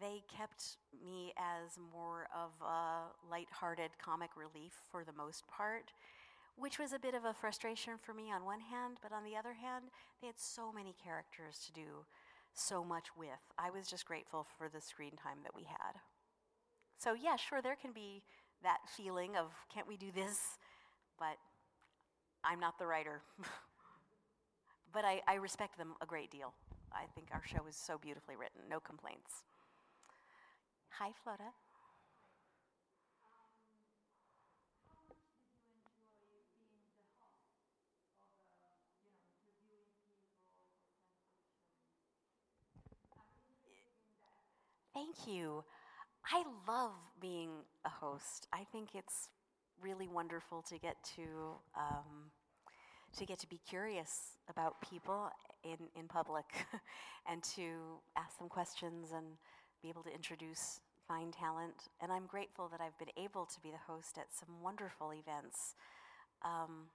[0.00, 5.92] They kept me as more of a lighthearted comic relief for the most part,
[6.56, 9.36] which was a bit of a frustration for me on one hand, but on the
[9.36, 9.86] other hand,
[10.20, 12.04] they had so many characters to do
[12.58, 13.28] so much with.
[13.58, 16.00] I was just grateful for the screen time that we had.
[16.98, 18.22] So, yeah, sure, there can be
[18.62, 20.58] that feeling of, can't we do this?
[21.18, 21.36] But
[22.42, 23.20] I'm not the writer.
[24.92, 26.54] but I, I respect them a great deal.
[26.92, 29.44] I think our show is so beautifully written, no complaints.
[30.98, 31.52] Hi, Flora.
[44.96, 45.62] Thank you.
[46.32, 47.50] I love being
[47.84, 48.48] a host.
[48.50, 49.28] I think it's
[49.78, 51.22] really wonderful to get to
[51.76, 52.32] um,
[53.18, 55.28] to get to be curious about people
[55.64, 56.46] in, in public
[57.30, 59.26] and to ask them questions and
[59.82, 61.76] be able to introduce fine talent.
[62.00, 65.74] And I'm grateful that I've been able to be the host at some wonderful events.
[66.42, 66.88] Um,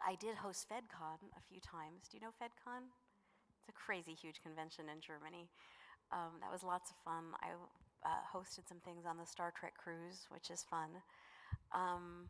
[0.00, 2.08] I did host FedCon a few times.
[2.10, 2.88] Do you know FedCon?
[3.60, 5.50] It's a crazy huge convention in Germany.
[6.12, 7.36] Um, that was lots of fun.
[7.42, 7.52] I
[8.04, 10.88] uh, hosted some things on the Star Trek cruise, which is fun.
[11.72, 12.28] Um,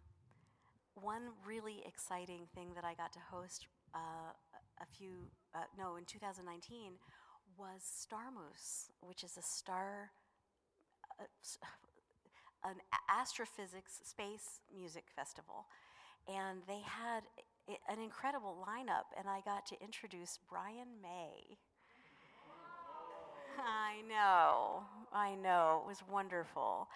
[0.95, 4.35] one really exciting thing that I got to host uh,
[4.81, 6.93] a few, uh, no, in 2019
[7.57, 10.11] was Starmus, which is a star,
[11.21, 11.25] uh,
[12.65, 12.77] an
[13.09, 15.67] astrophysics space music festival.
[16.29, 17.23] And they had
[17.89, 21.57] an incredible lineup, and I got to introduce Brian May
[23.59, 24.83] I know,
[25.13, 25.83] I know.
[25.85, 26.89] It was wonderful.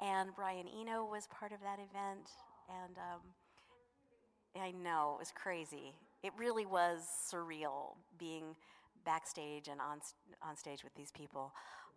[0.00, 2.30] And Brian Eno was part of that event.
[2.68, 5.94] And um, I know, it was crazy.
[6.22, 7.00] It really was
[7.32, 8.56] surreal being
[9.04, 10.00] backstage and on,
[10.46, 11.52] on stage with these people.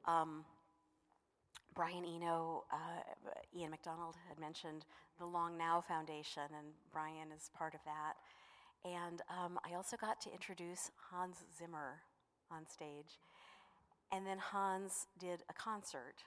[0.06, 0.46] Um,
[1.76, 3.02] Brian Eno, uh,
[3.58, 4.86] Ian McDonald had mentioned
[5.20, 8.14] the Long Now Foundation, and Brian is part of that.
[8.86, 12.02] And um, I also got to introduce Hans Zimmer
[12.52, 13.18] on stage.
[14.14, 16.24] And then Hans did a concert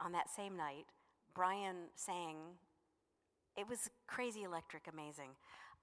[0.00, 0.86] on that same night.
[1.34, 2.36] Brian sang.
[3.56, 5.30] It was crazy electric, amazing.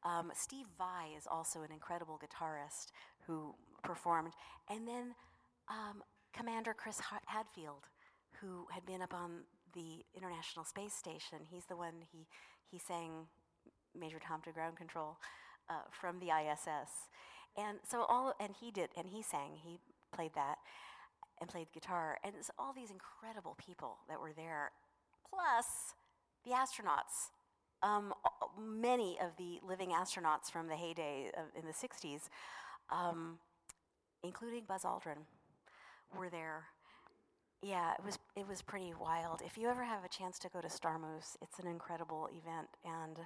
[0.03, 2.87] Um, Steve Vai is also an incredible guitarist
[3.27, 3.53] who
[3.83, 4.33] performed.
[4.67, 5.13] And then
[5.69, 6.01] um,
[6.33, 7.85] Commander Chris Hadfield,
[8.41, 9.41] who had been up on
[9.73, 11.45] the International Space Station.
[11.49, 12.25] He's the one he,
[12.69, 13.27] he sang
[13.97, 15.17] Major Tom to Ground Control
[15.69, 17.09] uh, from the ISS.
[17.55, 19.77] And so all, and he did, and he sang, he
[20.11, 20.57] played that
[21.41, 22.17] and played guitar.
[22.23, 24.71] And it's all these incredible people that were there,
[25.29, 25.95] plus
[26.45, 27.31] the astronauts.
[27.83, 28.13] Um,
[28.59, 32.29] many of the living astronauts from the heyday of, in the 60s,
[32.91, 33.39] um,
[34.23, 35.25] including Buzz Aldrin,
[36.15, 36.65] were there.
[37.63, 39.41] Yeah, it was it was pretty wild.
[39.45, 43.17] If you ever have a chance to go to Starmus, it's an incredible event and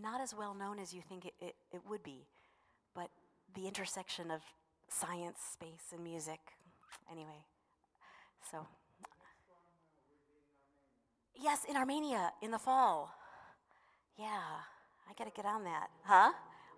[0.00, 2.26] not as well known as you think it, it, it would be.
[2.94, 3.08] But
[3.54, 4.42] the intersection of
[4.88, 6.40] science, space, and music
[7.10, 7.42] Anyway,
[8.50, 8.66] so.
[11.34, 13.14] Yes, in Armenia in the fall.
[14.18, 14.26] Yeah,
[15.08, 15.88] I gotta get on that.
[16.04, 16.32] Huh?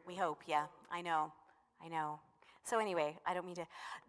[0.07, 0.67] We hope, yeah.
[0.91, 1.33] I know,
[1.85, 2.21] I know.
[2.65, 3.67] So, anyway, I don't mean to.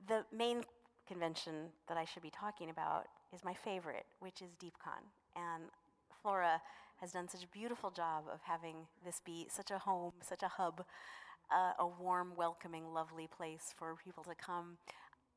[0.07, 0.63] The main
[1.07, 5.03] convention that I should be talking about is my favorite, which is DeepCon.
[5.35, 5.63] And
[6.21, 6.61] Flora
[7.01, 10.47] has done such a beautiful job of having this be such a home, such a
[10.47, 10.85] hub,
[11.51, 14.77] uh, a warm, welcoming, lovely place for people to come.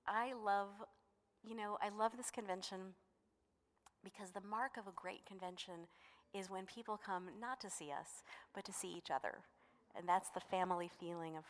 [0.07, 0.69] I love,
[1.47, 2.95] you know, I love this convention
[4.03, 5.87] because the mark of a great convention
[6.35, 8.23] is when people come not to see us,
[8.55, 9.39] but to see each other.
[9.97, 11.45] And that's the family feeling of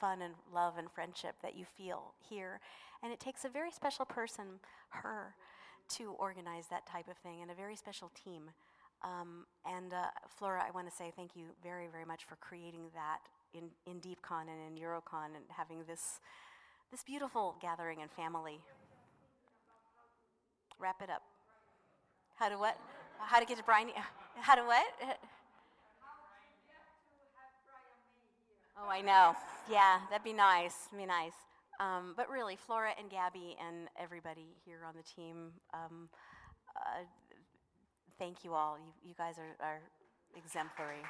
[0.00, 2.60] fun and love and friendship that you feel here.
[3.02, 4.60] And it takes a very special person,
[4.90, 5.34] her,
[5.96, 8.50] to organize that type of thing, and a very special team.
[9.02, 12.90] Um, and uh, Flora, I want to say thank you very, very much for creating
[12.94, 13.20] that
[13.52, 16.20] in, in DeepCon and in Eurocon and having this
[16.90, 18.60] this beautiful gathering and family.
[20.78, 21.22] Wrap it up.
[22.36, 22.76] How to what?
[23.18, 23.88] How to get to Brian?
[24.36, 24.84] How to what?
[28.76, 29.36] Oh, I know.
[29.70, 30.88] Yeah, that'd be nice.
[30.96, 31.32] Be nice.
[31.80, 36.08] Um, but really, Flora and Gabby and everybody here on the team, um,
[36.76, 37.04] uh,
[38.18, 38.76] thank you all.
[38.78, 39.80] You, you guys are, are
[40.36, 41.02] exemplary.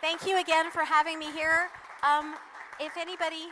[0.00, 1.68] Thank you again for having me here.
[2.02, 2.34] Um,
[2.78, 3.48] if anybody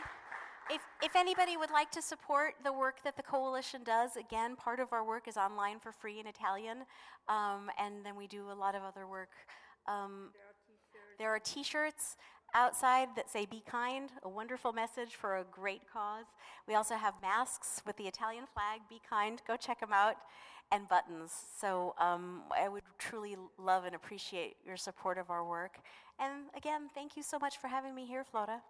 [0.69, 4.79] if, if anybody would like to support the work that the coalition does, again, part
[4.79, 6.79] of our work is online for free in Italian,
[7.27, 9.29] um, and then we do a lot of other work.
[9.87, 10.29] Um,
[11.17, 12.17] there are T-shirts
[12.55, 16.25] outside that say "Be kind," a wonderful message for a great cause.
[16.67, 18.81] We also have masks with the Italian flag.
[18.89, 19.41] Be kind.
[19.47, 20.15] Go check them out,
[20.71, 21.31] and buttons.
[21.59, 25.79] So um, I would truly love and appreciate your support of our work.
[26.19, 28.61] And again, thank you so much for having me here, Flora.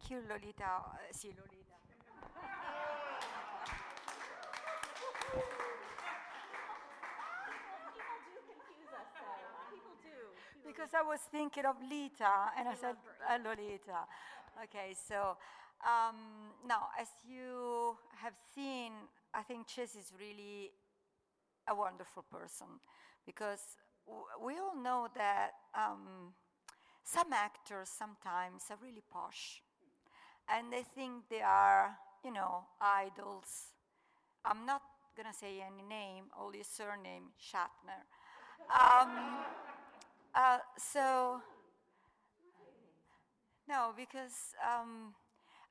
[0.00, 0.76] Thank you, Lolita.
[0.94, 1.78] Uh, sì, Lolita.
[10.66, 12.96] Because I was thinking of Leeta, and I said
[13.28, 14.06] uh, Lolita.
[14.64, 15.36] Okay, so
[15.84, 16.16] um,
[16.66, 18.92] now, as you have seen,
[19.34, 20.70] I think Chase is really
[21.68, 22.66] a wonderful person
[23.26, 23.60] because
[24.06, 26.34] w- we all know that um,
[27.04, 29.62] some actors sometimes are really posh
[30.52, 33.72] and they think they are, you know, idols.
[34.44, 34.82] I'm not
[35.32, 38.02] to say any name, only surname, Shatner.
[38.72, 39.44] Um,
[40.34, 41.42] uh, so,
[43.68, 45.14] no, because, um,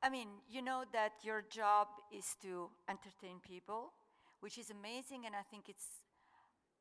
[0.04, 3.92] I mean, you know that your job is to entertain people,
[4.40, 6.06] which is amazing, and I think it's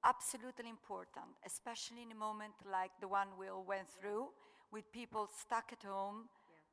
[0.04, 4.28] absolutely important, especially in a moment like the one we all went through,
[4.70, 6.28] with people stuck at home.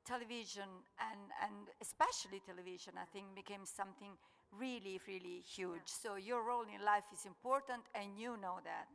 [0.05, 4.13] Television and, and especially television, I think, became something
[4.57, 5.87] really, really huge.
[5.87, 8.87] So your role in life is important, and you know that.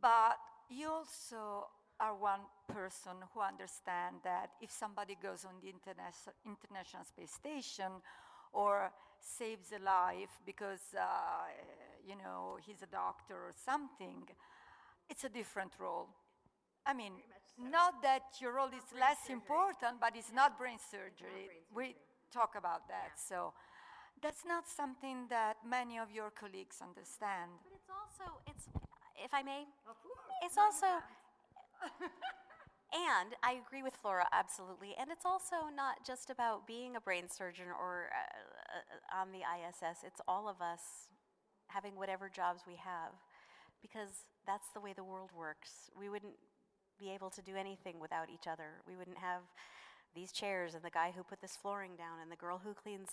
[0.00, 0.38] But
[0.68, 1.68] you also
[2.00, 7.90] are one person who understands that if somebody goes on the interna- International Space Station
[8.52, 11.46] or saves a life because, uh,
[12.06, 14.28] you know, he's a doctor or something,
[15.10, 16.08] it's a different role.
[16.86, 17.12] I mean,
[17.58, 21.50] not that your role is less important, but it's not brain surgery.
[21.74, 21.96] we
[22.32, 23.18] talk about that.
[23.18, 23.52] So
[24.22, 27.50] that's not something that many of your colleagues understand.
[27.62, 28.64] But it's also, it's,
[29.22, 29.66] if I may,
[30.42, 30.86] it's also,
[32.94, 34.94] and I agree with Flora absolutely.
[34.98, 39.42] And it's also not just about being a brain surgeon or uh, uh, on the
[39.42, 40.04] ISS.
[40.04, 41.08] It's all of us
[41.68, 43.12] having whatever jobs we have,
[43.82, 45.90] because that's the way the world works.
[45.98, 46.34] We wouldn't
[46.98, 48.82] be able to do anything without each other.
[48.86, 49.42] We wouldn't have
[50.14, 53.10] these chairs and the guy who put this flooring down and the girl who cleans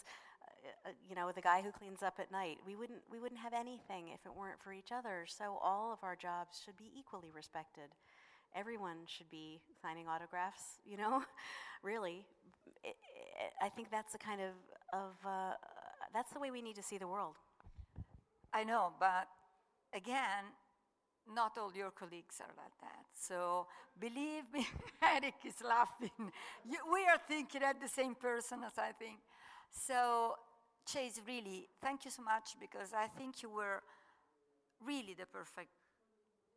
[0.65, 2.57] uh, uh, you know the guy who cleans up at night.
[2.65, 5.25] We wouldn't we wouldn't have anything if it weren't for each other.
[5.27, 7.93] So all of our jobs should be equally respected.
[8.55, 11.23] Everyone should be signing autographs you know
[11.83, 12.25] really.
[13.61, 14.53] I think that's the kind of
[14.93, 15.53] of uh,
[16.13, 17.35] that's the way we need to see the world.
[18.53, 19.27] I know, but
[19.93, 20.45] again,
[21.33, 23.05] not all your colleagues are like that.
[23.13, 23.67] So
[23.99, 24.67] believe me,
[25.01, 26.31] Eric is laughing.
[26.63, 29.19] You, we are thinking at the same person as I think.
[29.71, 30.35] So,
[30.85, 33.81] Chase, really, thank you so much because I think you were
[34.85, 35.69] really the perfect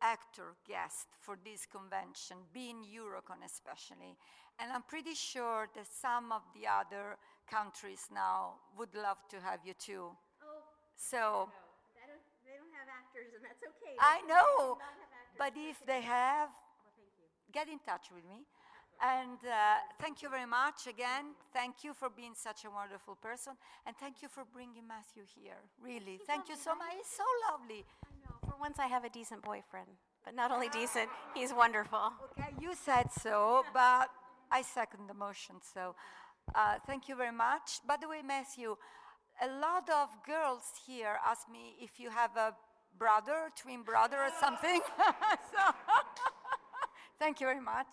[0.01, 4.15] actor guest for this convention, being Eurocon especially.
[4.59, 7.17] And I'm pretty sure that some of the other
[7.49, 10.11] countries now would love to have you too.
[10.43, 10.63] oh
[10.95, 11.49] So.
[11.95, 13.58] they don't, they don't have actors and that's
[13.99, 14.77] I know,
[15.37, 16.49] but if they have,
[17.51, 18.45] get in touch with me.
[19.01, 21.35] And uh, thank you very much again.
[21.53, 23.53] Thank you for being such a wonderful person.
[23.85, 25.59] And thank you for bringing Matthew here.
[25.81, 26.19] Really.
[26.27, 26.91] Thank you so much.
[26.97, 27.85] He's so lovely.
[28.45, 29.87] for once i have a decent boyfriend
[30.25, 34.09] but not only decent he's wonderful Okay, you said so, but
[34.51, 35.55] I second the motion.
[35.73, 35.95] So
[36.55, 37.81] uh, thank you very much.
[37.87, 38.75] By the way, Matthew,
[39.41, 42.55] a lot of girls here ask me if you have a
[42.97, 44.81] brother, twin brother, or something.
[45.51, 45.73] so
[47.19, 47.87] thank you very much.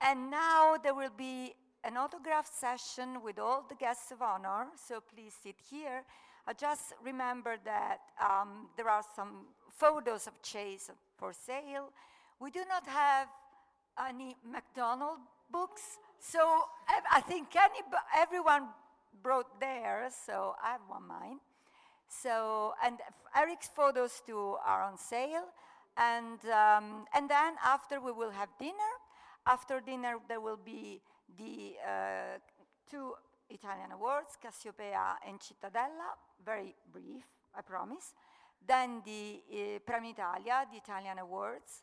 [0.00, 1.54] And now there will be
[1.84, 4.66] an autograph session with all the guests of honor.
[4.76, 6.02] So please sit here.
[6.46, 11.90] I just remember that um, there are some photos of Chase for sale.
[12.40, 13.28] We do not have
[14.08, 15.18] any McDonald
[15.50, 16.40] books, so
[16.88, 17.80] I, I think any,
[18.16, 18.68] everyone
[19.22, 21.38] brought theirs, so I have one mine.
[22.22, 22.98] So, and
[23.36, 25.48] Eric's photos too are on sale.
[25.96, 28.92] And, um, and then after we will have dinner.
[29.46, 31.00] After dinner, there will be
[31.38, 32.38] the uh,
[32.90, 33.14] two
[33.50, 38.14] Italian awards, Cassiopeia and Cittadella, very brief, I promise.
[38.66, 41.82] Then the uh, Premio Italia, the Italian awards,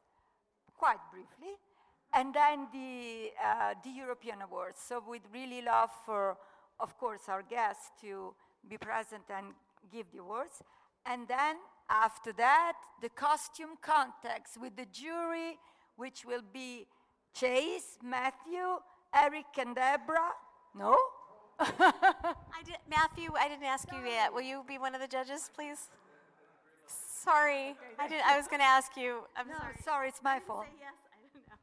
[0.76, 1.54] quite briefly.
[2.14, 4.80] And then the, uh, the European awards.
[4.86, 6.38] So we'd really love for,
[6.80, 8.34] of course, our guests to
[8.68, 9.54] be present and
[9.92, 10.62] give the awards.
[11.06, 11.56] And then
[11.90, 15.58] after that, the costume contest with the jury,
[15.98, 16.88] which will be
[17.34, 18.80] Chase, Matthew,
[19.16, 20.34] Eric and Deborah?
[20.76, 20.98] No?
[21.60, 24.34] I did, Matthew, I didn't ask you yet.
[24.34, 25.90] Will you be one of the judges, please?
[26.88, 28.22] Sorry, I did.
[28.26, 29.22] I was going to ask you.
[29.38, 29.76] I'm No, sorry.
[29.84, 30.66] sorry, it's my fault.
[30.80, 30.94] Yes,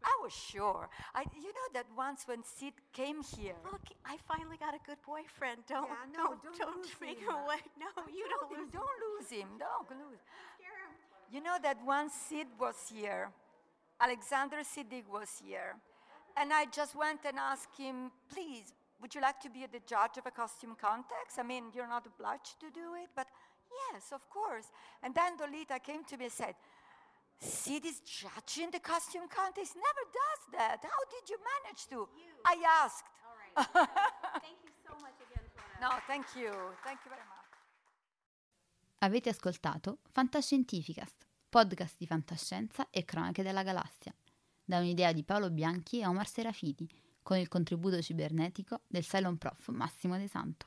[0.04, 0.20] I don't.
[0.20, 0.88] I was sure.
[1.14, 4.98] I, you know that once when Sid came here, Look, I finally got a good
[5.06, 5.62] boyfriend.
[5.68, 7.28] Don't, Yeah, no, don't, don't lose make him.
[7.30, 7.60] away.
[7.78, 8.72] No, you don't him, lose.
[8.72, 9.48] don't lose him.
[9.58, 10.20] Don't lose.
[10.58, 10.88] Him.
[11.30, 13.30] You know that once Sid was here,
[14.00, 15.76] Alexander Siddig was here,
[16.36, 18.72] and I just went and asked him, please,
[19.02, 21.38] would you like to be the judge of a costume contest?
[21.38, 23.26] I mean, you're not obliged to do it, but
[23.92, 24.66] yes, of course.
[25.02, 26.54] And then Dolita came to me and said,
[27.40, 29.74] Sid is judging the costume contest?
[29.76, 30.82] Never does that.
[30.82, 32.08] How did you manage to?
[32.44, 33.06] I asked.
[33.24, 33.54] All right.
[34.42, 35.78] Thank you so much again, Flora.
[35.80, 36.50] No, thank you.
[36.82, 37.36] Thank you very much.
[39.00, 44.12] Avete ascoltato Fantascientificast, podcast di fantascienza e cronache della galassia,
[44.64, 46.88] da un'idea di Paolo Bianchi e Omar Serafiti,
[47.22, 50.66] con il contributo cibernetico del Cylon Prof Massimo De Santo.